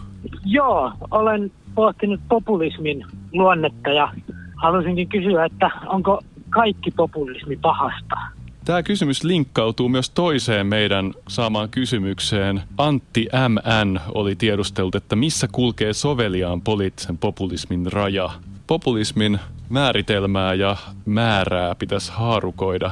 [0.44, 4.12] Joo, olen pohtinut populismin luonnetta ja
[4.56, 8.16] halusinkin kysyä, että onko kaikki populismi pahasta?
[8.64, 12.60] Tämä kysymys linkkautuu myös toiseen meidän saamaan kysymykseen.
[12.78, 18.30] Antti MN oli tiedustellut, että missä kulkee soveliaan poliittisen populismin raja.
[18.66, 22.90] Populismin määritelmää ja määrää pitäisi haarukoida.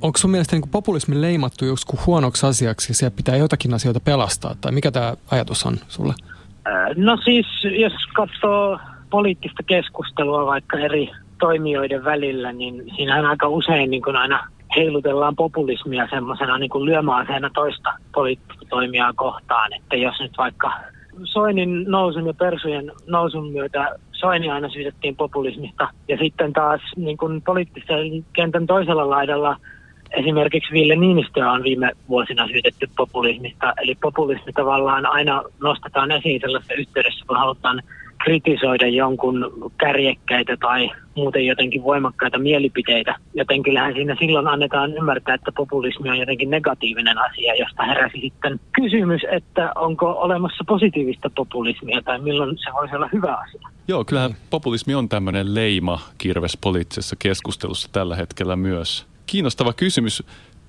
[0.00, 4.54] Onko sun mielestä niin populismi leimattu joskus huonoksi asiaksi ja siellä pitää jotakin asioita pelastaa?
[4.60, 6.14] Tai mikä tämä ajatus on sulle?
[6.96, 7.46] No siis,
[7.80, 8.78] jos katsoo
[9.10, 16.08] poliittista keskustelua vaikka eri toimijoiden välillä, niin siinähän aika usein niin kuin aina heilutellaan populismia
[16.10, 19.72] semmoisena niin kuin lyömäaseena toista poliittista toimijaa kohtaan.
[19.72, 20.72] Että jos nyt vaikka
[21.24, 25.88] Soinin nousun ja Persujen nousun myötä Soini aina syytettiin populismista.
[26.08, 29.56] Ja sitten taas niin kuin poliittisen kentän toisella laidalla
[30.10, 33.74] esimerkiksi Ville Niinistöä on viime vuosina syytetty populismista.
[33.82, 37.82] Eli populismi tavallaan aina nostetaan esiin sellaisessa yhteydessä, kun halutaan
[38.28, 43.14] kritisoida jonkun kärjekkäitä tai muuten jotenkin voimakkaita mielipiteitä.
[43.34, 48.60] Joten kyllähän siinä silloin annetaan ymmärtää, että populismi on jotenkin negatiivinen asia, josta heräsi sitten
[48.72, 53.68] kysymys, että onko olemassa positiivista populismia tai milloin se voisi olla hyvä asia.
[53.88, 59.06] Joo, kyllähän populismi on tämmöinen leima kirves poliittisessa keskustelussa tällä hetkellä myös.
[59.26, 60.22] Kiinnostava kysymys.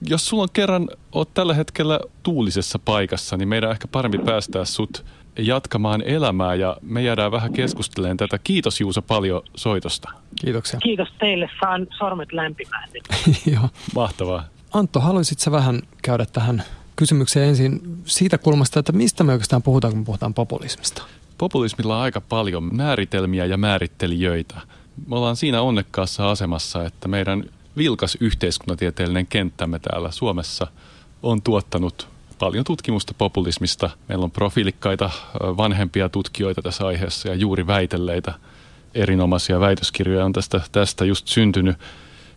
[0.10, 5.06] Jos sulla on kerran, oot tällä hetkellä tuulisessa paikassa, niin meidän ehkä parempi päästää sut
[5.40, 8.40] jatkamaan elämää ja me jäädään vähän keskustelemaan tätä.
[8.44, 10.10] Kiitos Juuso paljon soitosta.
[10.42, 10.80] Kiitoksia.
[10.80, 12.90] Kiitos teille, saan sormet lämpimään.
[13.54, 13.70] Joo.
[13.96, 14.44] Mahtavaa.
[14.74, 16.64] Antto, haluaisit sä vähän käydä tähän
[16.96, 21.04] kysymykseen ensin siitä kulmasta, että mistä me oikeastaan puhutaan, kun puhutaan populismista?
[21.38, 24.56] Populismilla on aika paljon määritelmiä ja määrittelijöitä.
[25.08, 27.44] Me ollaan siinä onnekkaassa asemassa, että meidän
[27.78, 30.68] vilkas yhteiskuntatieteellinen kenttämme täällä Suomessa
[31.24, 32.08] on tuottanut
[32.40, 33.90] paljon tutkimusta populismista.
[34.08, 38.34] Meillä on profiilikkaita vanhempia tutkijoita tässä aiheessa ja juuri väitelleitä
[38.94, 41.78] erinomaisia väitöskirjoja on tästä, tästä just syntynyt.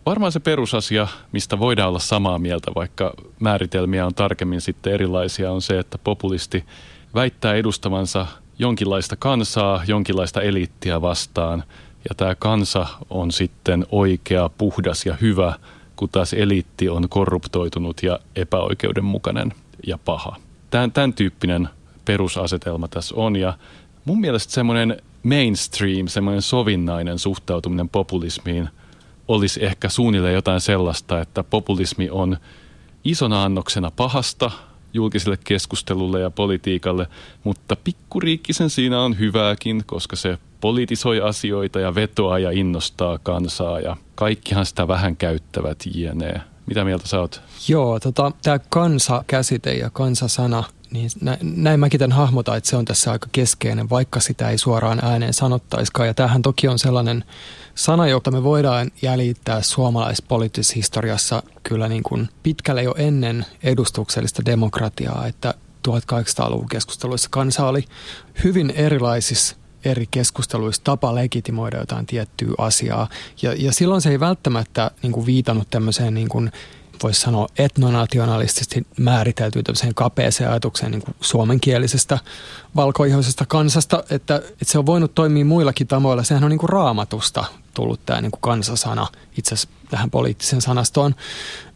[0.05, 5.61] Varmaan se perusasia, mistä voidaan olla samaa mieltä, vaikka määritelmiä on tarkemmin sitten erilaisia, on
[5.61, 6.65] se, että populisti
[7.15, 8.27] väittää edustavansa
[8.59, 11.63] jonkinlaista kansaa, jonkinlaista eliittiä vastaan.
[12.09, 15.53] Ja tämä kansa on sitten oikea, puhdas ja hyvä,
[15.95, 19.53] kun taas eliitti on korruptoitunut ja epäoikeudenmukainen
[19.87, 20.35] ja paha.
[20.69, 21.69] Tämän, tämän tyyppinen
[22.05, 23.57] perusasetelma tässä on ja
[24.05, 28.69] mun mielestä semmoinen mainstream, semmoinen sovinnainen suhtautuminen populismiin
[29.27, 32.37] olisi ehkä suunnilleen jotain sellaista, että populismi on
[33.03, 34.51] isona annoksena pahasta
[34.93, 37.07] julkiselle keskustelulle ja politiikalle,
[37.43, 43.97] mutta pikkuriikkisen siinä on hyvääkin, koska se politisoi asioita ja vetoaa ja innostaa kansaa ja
[44.15, 46.41] kaikkihan sitä vähän käyttävät jne.
[46.65, 47.41] Mitä mieltä sä oot?
[47.67, 52.85] Joo, tota, tämä kansa-käsite ja kansasana, niin nä, näin mäkin tämän hahmotan, että se on
[52.85, 56.07] tässä aika keskeinen, vaikka sitä ei suoraan ääneen sanottaiskaan.
[56.07, 57.23] Ja tämähän toki on sellainen
[57.75, 65.27] sana, jota me voidaan jäljittää suomalaispoliittisessa historiassa kyllä niin kuin pitkälle jo ennen edustuksellista demokratiaa,
[65.27, 65.53] että
[65.87, 67.85] 1800-luvun keskusteluissa kansa oli
[68.43, 73.09] hyvin erilaisissa eri keskusteluissa tapa legitimoida jotain tiettyä asiaa.
[73.41, 76.51] Ja, ja silloin se ei välttämättä niin kuin viitannut tämmöiseen niin kuin,
[77.03, 82.19] voisi sanoa etnonationalistisesti määriteltyä tämmöiseen kapeeseen ajatukseen niin kuin suomenkielisestä
[82.75, 86.23] valkoihoisesta kansasta, että, että se on voinut toimia muillakin tamoilla.
[86.23, 91.15] Sehän on niin kuin raamatusta tullut tämä niin kuin kansasana itse asiassa tähän poliittiseen sanastoon.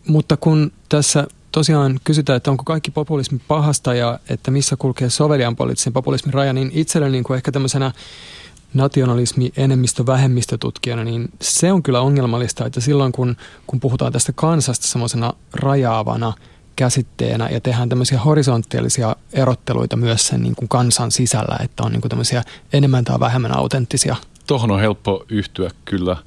[0.08, 5.56] Mutta kun tässä tosiaan kysytään, että onko kaikki populismi pahasta ja että missä kulkee sovelian
[5.56, 7.92] poliittisen populismin raja, niin itselleni niin ehkä tämmöisenä
[8.74, 13.36] nationalismi enemmistö vähemmistötutkijana, niin se on kyllä ongelmallista, että silloin kun,
[13.68, 16.34] kun puhutaan tästä kansasta semmoisena rajaavana
[16.76, 22.02] käsitteenä ja tehdään tämmöisiä horisontaalisia erotteluita myös sen niin kuin kansan sisällä, että on niin
[22.02, 24.16] kuin tämmöisiä enemmän tai vähemmän autenttisia.
[24.48, 26.18] Tuohon on helppo yhtyä kyllä.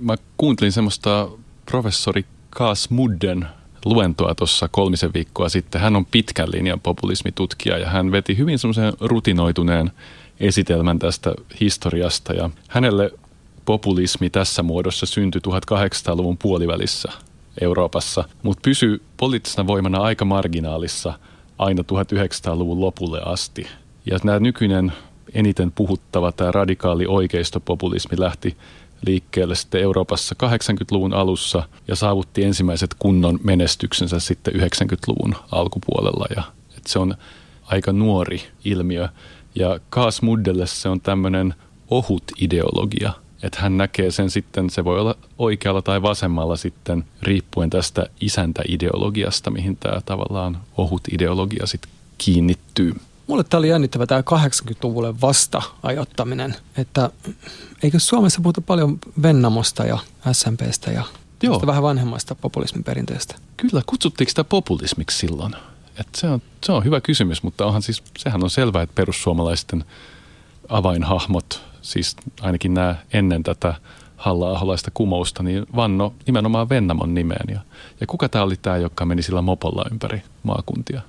[0.00, 1.28] Mä kuuntelin semmoista
[1.70, 3.46] professori Kaas Mudden
[3.84, 5.80] luentoa tuossa kolmisen viikkoa sitten.
[5.80, 9.90] Hän on pitkän linjan populismitutkija ja hän veti hyvin semmoisen rutinoituneen
[10.40, 13.10] esitelmän tästä historiasta ja hänelle
[13.64, 17.12] populismi tässä muodossa syntyi 1800-luvun puolivälissä
[17.60, 21.18] Euroopassa, mutta pysyi poliittisena voimana aika marginaalissa
[21.58, 23.66] aina 1900-luvun lopulle asti.
[24.06, 24.92] Ja nämä nykyinen
[25.34, 28.56] eniten puhuttava tämä radikaali oikeistopopulismi lähti
[29.06, 36.26] liikkeelle sitten Euroopassa 80-luvun alussa ja saavutti ensimmäiset kunnon menestyksensä sitten 90-luvun alkupuolella.
[36.36, 37.14] Ja, että se on
[37.62, 39.08] aika nuori ilmiö.
[39.54, 41.54] Ja Kaas Muddelle se on tämmöinen
[41.90, 43.12] ohut ideologia,
[43.42, 49.50] että hän näkee sen sitten, se voi olla oikealla tai vasemmalla sitten, riippuen tästä isäntäideologiasta,
[49.50, 52.94] mihin tämä tavallaan ohut ideologia sitten kiinnittyy.
[53.26, 57.10] Mulle tämä oli jännittävä tämä 80-luvulle vasta ajottaminen, että
[57.82, 59.98] eikö Suomessa puhuta paljon Vennamosta ja
[60.32, 61.04] SMPstä ja
[61.42, 61.62] Joo.
[61.66, 63.34] vähän vanhemmasta populismin perinteestä?
[63.56, 65.56] Kyllä, kutsuttiinko sitä populismiksi silloin?
[66.00, 69.84] Et se, on, se on hyvä kysymys, mutta onhan siis, sehän on selvää, että perussuomalaisten
[70.68, 73.74] avainhahmot, siis ainakin nämä ennen tätä
[74.16, 77.54] halla kumousta, niin vanno nimenomaan Vennamon nimeen.
[77.54, 77.60] Ja,
[78.00, 81.00] ja kuka tämä oli tämä, joka meni sillä mopolla ympäri maakuntia?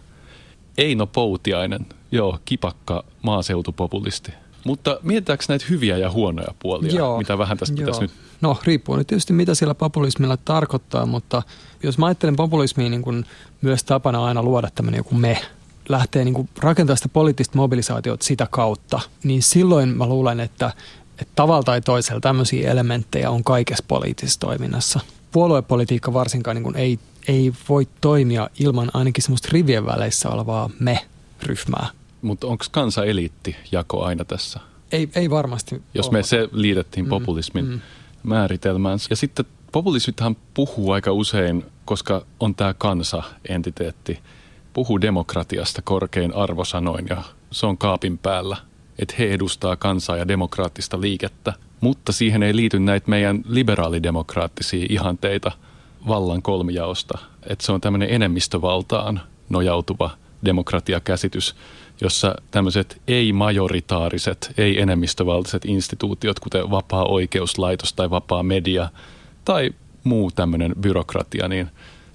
[0.77, 4.31] Eino Poutiainen, joo, kipakka maaseutupopulisti.
[4.65, 7.85] Mutta mietitäänkö näitä hyviä ja huonoja puolia, joo, mitä vähän tästä joo.
[7.85, 11.43] pitäisi nyt No riippuu nyt tietysti mitä siellä populismilla tarkoittaa, mutta
[11.83, 13.25] jos mä ajattelen populismia niin kuin
[13.61, 15.41] myös tapana aina luoda tämmöinen joku me,
[15.89, 20.71] lähtee niin kuin rakentamaan sitä poliittista mobilisaatiota sitä kautta, niin silloin mä luulen, että,
[21.11, 24.99] että tavalla tai toisella tämmöisiä elementtejä on kaikessa poliittisessa toiminnassa.
[25.31, 31.87] Puoluepolitiikka varsinkaan niin kuin ei, ei voi toimia ilman ainakin semmoista rivien väleissä olevaa me-ryhmää.
[32.25, 34.59] Mutta onko kansa-eliitti jako aina tässä?
[34.91, 36.17] Ei, ei varmasti Jos ole.
[36.17, 37.81] me se liitettiin mm, populismin mm,
[38.23, 38.99] määritelmään.
[39.09, 44.19] Ja sitten populismithan puhuu aika usein, koska on tämä kansa-entiteetti,
[44.73, 48.57] puhuu demokratiasta korkein arvosanoin ja se on kaapin päällä,
[48.99, 51.53] että he edustaa kansaa ja demokraattista liikettä.
[51.81, 55.51] Mutta siihen ei liity näitä meidän liberaalidemokraattisia ihanteita
[56.07, 57.17] vallan kolmijaosta.
[57.49, 60.09] Että se on tämmöinen enemmistövaltaan nojautuva
[60.45, 61.55] demokratiakäsitys,
[62.01, 68.89] jossa tämmöiset ei-majoritaariset, ei-enemmistövaltaiset instituutiot, kuten vapaa oikeuslaitos tai vapaa media
[69.45, 69.71] tai
[70.03, 71.67] muu tämmöinen byrokratia, niin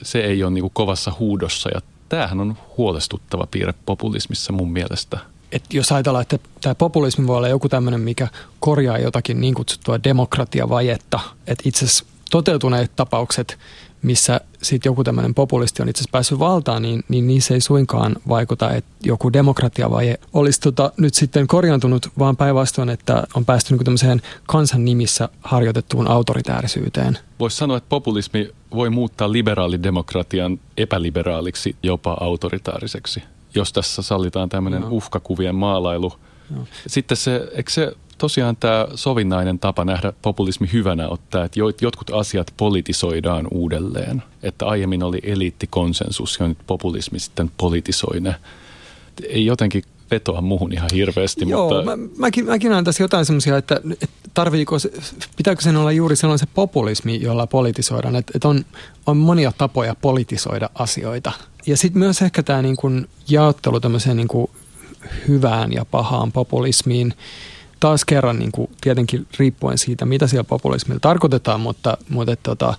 [0.02, 1.70] se ei ole niin kuin kovassa huudossa.
[1.74, 5.18] Ja tämähän on huolestuttava piirre populismissa mun mielestä.
[5.52, 8.28] Et jos ajatellaan, että tämä populismi voi olla joku tämmöinen, mikä
[8.60, 13.58] korjaa jotakin niin kutsuttua demokratiavajetta, että itse asiassa toteutuneet tapaukset
[14.02, 18.16] missä sitten joku tämmöinen populisti on itse asiassa päässyt valtaan, niin, niin niissä ei suinkaan
[18.28, 23.84] vaikuta, että joku demokratiavaje olisi tota, nyt sitten korjaantunut, vaan päinvastoin, että on päästy niin
[23.84, 27.18] tämmöiseen kansan nimissä harjoitettuun autoritäärisyyteen.
[27.38, 33.22] Voisi sanoa, että populismi voi muuttaa liberaalidemokratian epäliberaaliksi, jopa autoritaariseksi,
[33.54, 34.88] jos tässä sallitaan tämmöinen no.
[34.90, 36.12] uhkakuvien maalailu.
[36.50, 36.64] No.
[36.86, 42.54] Sitten se, eikö se tosiaan tämä sovinnainen tapa nähdä populismi hyvänä ottaa, että jotkut asiat
[42.56, 44.22] politisoidaan uudelleen.
[44.42, 48.34] Että aiemmin oli eliittikonsensus ja nyt populismi sitten politisoi ne.
[49.28, 51.48] Ei jotenkin vetoa muuhun ihan hirveästi.
[51.48, 51.96] Joo, mutta...
[51.96, 54.76] mä, mäkin, mäkin näen tässä jotain semmoisia, että, että tarviiko,
[55.36, 58.16] pitääkö sen olla juuri sellainen se populismi, jolla politisoidaan.
[58.16, 58.64] Että, että on,
[59.06, 61.32] on monia tapoja politisoida asioita.
[61.66, 64.48] Ja sitten myös ehkä tämä niin jaottelu tämmöiseen niin
[65.28, 67.14] hyvään ja pahaan populismiin,
[67.80, 72.74] taas kerran niin kuin, tietenkin riippuen siitä, mitä siellä populismilla tarkoitetaan, mutta, mutta että, tota,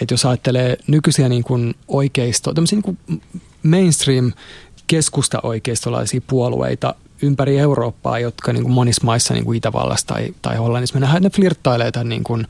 [0.00, 3.22] että jos ajattelee nykyisiä niin kuin oikeisto, tämmöisiä niin kuin
[3.62, 4.32] mainstream
[4.86, 10.94] keskusta-oikeistolaisia puolueita, ympäri Eurooppaa, jotka niin kuin monissa maissa, niin kuin Itävallassa tai, tai Hollannissa,
[10.94, 12.46] me nähdään, että ne flirttailee tämän niin kuin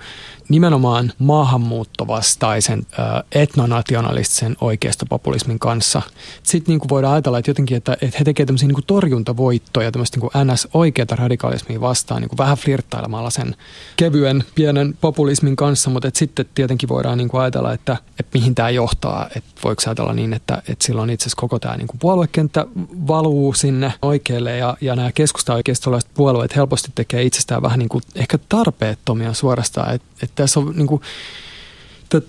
[0.49, 2.87] nimenomaan maahanmuuttovastaisen
[3.33, 6.03] etnonationalistisen oikeistopopulismin kanssa.
[6.43, 9.93] Sitten niin kuin voidaan ajatella, että jotenkin, että, että he tekevät tämmöisiä niin kuin torjuntavoittoja,
[9.93, 13.57] tämmöistä niin NS-oikeata radikalismia vastaan, niin kuin vähän flirttailemalla sen
[13.97, 18.55] kevyen pienen populismin kanssa, mutta että sitten tietenkin voidaan niin kuin ajatella, että, että mihin
[18.55, 21.99] tämä johtaa, että voiko ajatella niin, että, että silloin itse asiassa koko tämä niin kuin
[21.99, 22.67] puoluekenttä
[23.07, 28.39] valuu sinne oikealle ja, ja nämä keskusta-oikeistolaiset puolueet helposti tekee itsestään vähän niin kuin ehkä
[28.49, 31.03] tarpeettomia suorastaan, että, että tässä on niin kuin,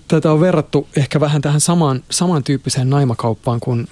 [0.08, 3.88] tätä on verrattu ehkä vähän tähän samaan, samantyyppiseen naimakauppaan kuin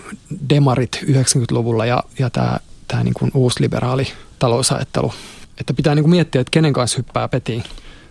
[0.50, 4.06] demarit 90-luvulla ja, ja tämä, tämä niin kuin uusliberaali
[4.38, 5.12] talousajattelu.
[5.60, 7.64] Että pitää niin kuin miettiä, että kenen kanssa hyppää petiin.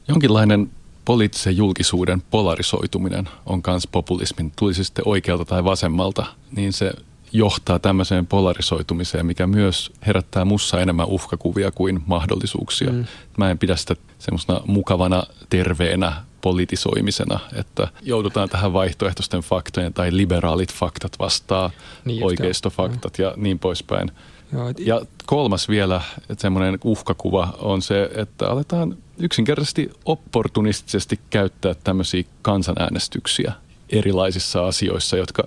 [0.08, 0.70] Jonkinlainen
[1.06, 6.94] poliittisen julkisuuden polarisoituminen on myös populismin, tulisi sitten oikealta tai vasemmalta, niin se
[7.34, 12.92] johtaa tämmöiseen polarisoitumiseen, mikä myös herättää mussa enemmän uhkakuvia kuin mahdollisuuksia.
[12.92, 13.06] Mm.
[13.38, 20.74] Mä en pidä sitä semmoisena mukavana, terveenä politisoimisena, että joudutaan tähän vaihtoehtoisten faktojen tai liberaalit
[20.74, 21.72] faktat vastaa,
[22.06, 24.12] niin oikeistofaktat ja niin poispäin.
[24.54, 26.02] Joo, et- Ja kolmas vielä,
[26.38, 33.54] semmoinen uhkakuva on se, että aletaan yksinkertaisesti opportunistisesti käyttää tämmöisiä kansanäänestyksiä
[33.90, 35.44] erilaisissa asioissa, jotka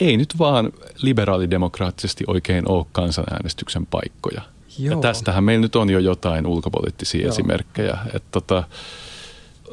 [0.00, 0.72] ei nyt vaan
[1.02, 4.42] liberaalidemokraattisesti oikein ole kansanäänestyksen paikkoja.
[4.78, 4.94] Joo.
[4.94, 7.32] Ja tästähän meillä nyt on jo jotain ulkopoliittisia Joo.
[7.32, 7.98] esimerkkejä.
[8.06, 8.64] Että tota,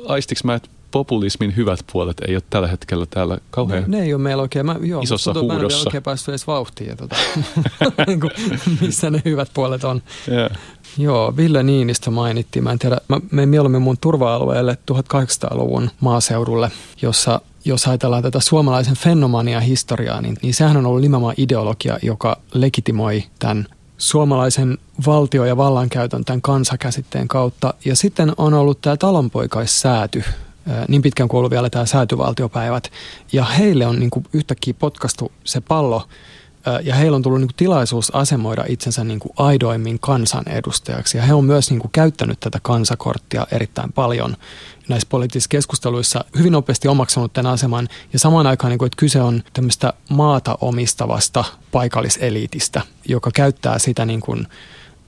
[0.08, 3.84] aistiks mä, että populismin hyvät puolet ei ole tällä hetkellä täällä kauhean...
[3.88, 5.90] Ne, ne ei ole meillä oikein, mä, joo, Isossa tuntuu, että Mä en huudossa.
[5.90, 7.16] oikein päässyt edes vauhtiin, ja tota,
[8.08, 8.32] niin kuin,
[8.82, 10.02] missä ne hyvät puolet on.
[10.28, 10.52] Yeah.
[10.98, 12.64] Joo, Ville Niinistö mainittiin.
[12.64, 18.96] Mä en tiedä, mä menen mieluummin mun turva-alueelle 1800-luvun maaseudulle, jossa jos ajatellaan tätä suomalaisen
[18.96, 25.58] fenomania historiaa, niin, niin sehän on ollut nimenomaan ideologia, joka legitimoi tämän suomalaisen valtio- ja
[25.58, 27.74] vallankäytön tämän kansakäsitteen kautta.
[27.86, 30.24] Ja sitten on ollut tämä talonpoikaissääty,
[30.70, 32.92] ää, niin pitkään kuin ollut vielä tämä säätyvaltiopäivät.
[33.32, 36.08] Ja heille on niin kuin yhtäkkiä potkastu se pallo
[36.84, 41.18] ja heillä on tullut niin kuin tilaisuus asemoida itsensä niin kuin aidoimmin kansanedustajaksi.
[41.18, 44.38] Ja he on myös niin kuin käyttänyt tätä kansakorttia erittäin paljon
[44.88, 47.88] näissä poliittisissa keskusteluissa, hyvin nopeasti omaksunut tämän aseman.
[48.14, 54.06] Ja samaan aikaan, niin kuin, että kyse on tämmöistä maata omistavasta paikalliseliitistä, joka käyttää sitä
[54.06, 54.48] niin kuin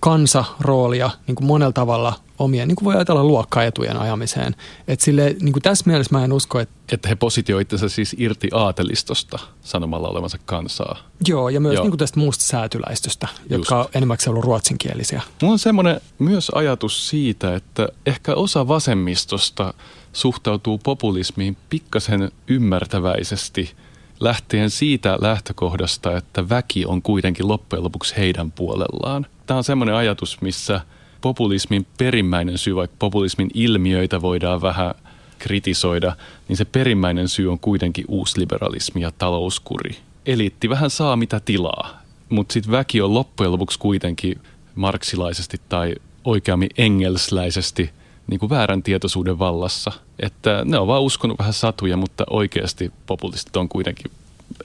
[0.03, 4.55] kansaroolia niin kuin monella tavalla omien, niin kuin voi ajatella luokkaetujen ajamiseen.
[4.87, 8.15] Et sille, niin kuin tässä mielessä mä en usko, että Että he positioi itsensä siis
[8.19, 10.97] irti aatelistosta sanomalla olevansa kansaa.
[11.27, 11.83] joo, ja myös Joo.
[11.83, 13.89] niin kuin tästä muusta säätyläistöstä, jotka Just.
[13.89, 15.21] on enimmäkseen ollut ruotsinkielisiä.
[15.41, 19.73] Mulla on semmoinen myös ajatus siitä, että ehkä osa vasemmistosta
[20.13, 23.71] suhtautuu populismiin pikkasen ymmärtäväisesti
[24.19, 29.25] lähtien siitä lähtökohdasta, että väki on kuitenkin loppujen lopuksi heidän puolellaan.
[29.45, 30.81] Tämä on semmoinen ajatus, missä
[31.21, 34.95] populismin perimmäinen syy, vaikka populismin ilmiöitä voidaan vähän
[35.39, 36.15] kritisoida,
[36.47, 39.97] niin se perimmäinen syy on kuitenkin uusliberalismi ja talouskuri.
[40.25, 44.41] Eliitti vähän saa mitä tilaa, mutta sitten väki on loppujen lopuksi kuitenkin
[44.75, 47.89] marksilaisesti tai oikeammin engelsläisesti
[48.27, 49.91] niin kuin väärän tietoisuuden vallassa.
[50.19, 54.11] Että ne on vaan uskonut vähän satuja, mutta oikeasti populistit on kuitenkin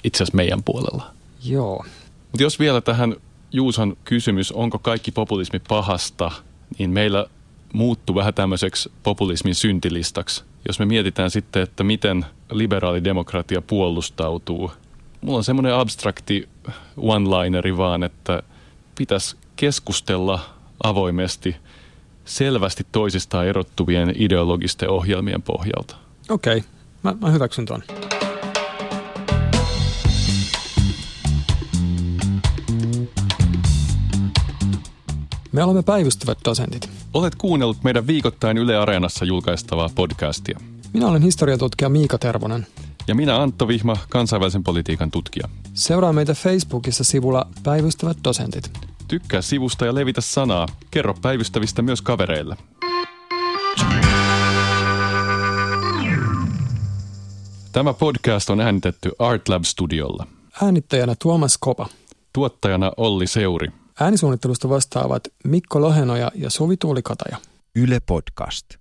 [0.04, 1.10] itse asiassa meidän puolella.
[1.44, 1.84] Joo.
[2.32, 3.16] Mutta jos vielä tähän
[3.52, 6.30] Juuson kysymys, onko kaikki populismi pahasta,
[6.78, 7.26] niin meillä
[7.72, 10.44] muuttuu vähän tämmöiseksi populismin syntilistaksi.
[10.68, 14.70] Jos me mietitään sitten, että miten liberaali demokratia puolustautuu.
[15.20, 16.48] Mulla on semmoinen abstrakti
[16.96, 18.42] one-lineri vaan, että
[18.94, 20.40] pitäisi keskustella
[20.82, 21.56] avoimesti
[22.28, 25.96] selvästi toisistaan erottuvien ideologisten ohjelmien pohjalta.
[26.28, 26.64] Okei,
[27.02, 27.82] mä, mä hyväksyn ton.
[35.52, 36.90] Me olemme päivystävät dosentit.
[37.14, 40.58] Olet kuunnellut meidän viikoittain Yle Areenassa julkaistavaa podcastia.
[40.92, 42.66] Minä olen historiatutkija Miika Tervonen.
[43.08, 45.48] Ja minä Antto Vihma, kansainvälisen politiikan tutkija.
[45.74, 48.70] Seuraa meitä Facebookissa sivulla Päivystävät dosentit.
[49.08, 50.66] Tykkää sivusta ja levitä sanaa.
[50.90, 52.56] Kerro päivystävistä myös kavereille.
[57.72, 60.26] Tämä podcast on äänitetty Artlab Studiolla.
[60.62, 61.88] Äänittäjänä Tuomas Kopa.
[62.32, 63.68] Tuottajana Olli Seuri.
[64.00, 67.36] Äänisuunnittelusta vastaavat Mikko Lohenoja ja Suvi Tuulikataja.
[67.76, 68.66] Yle Podcast.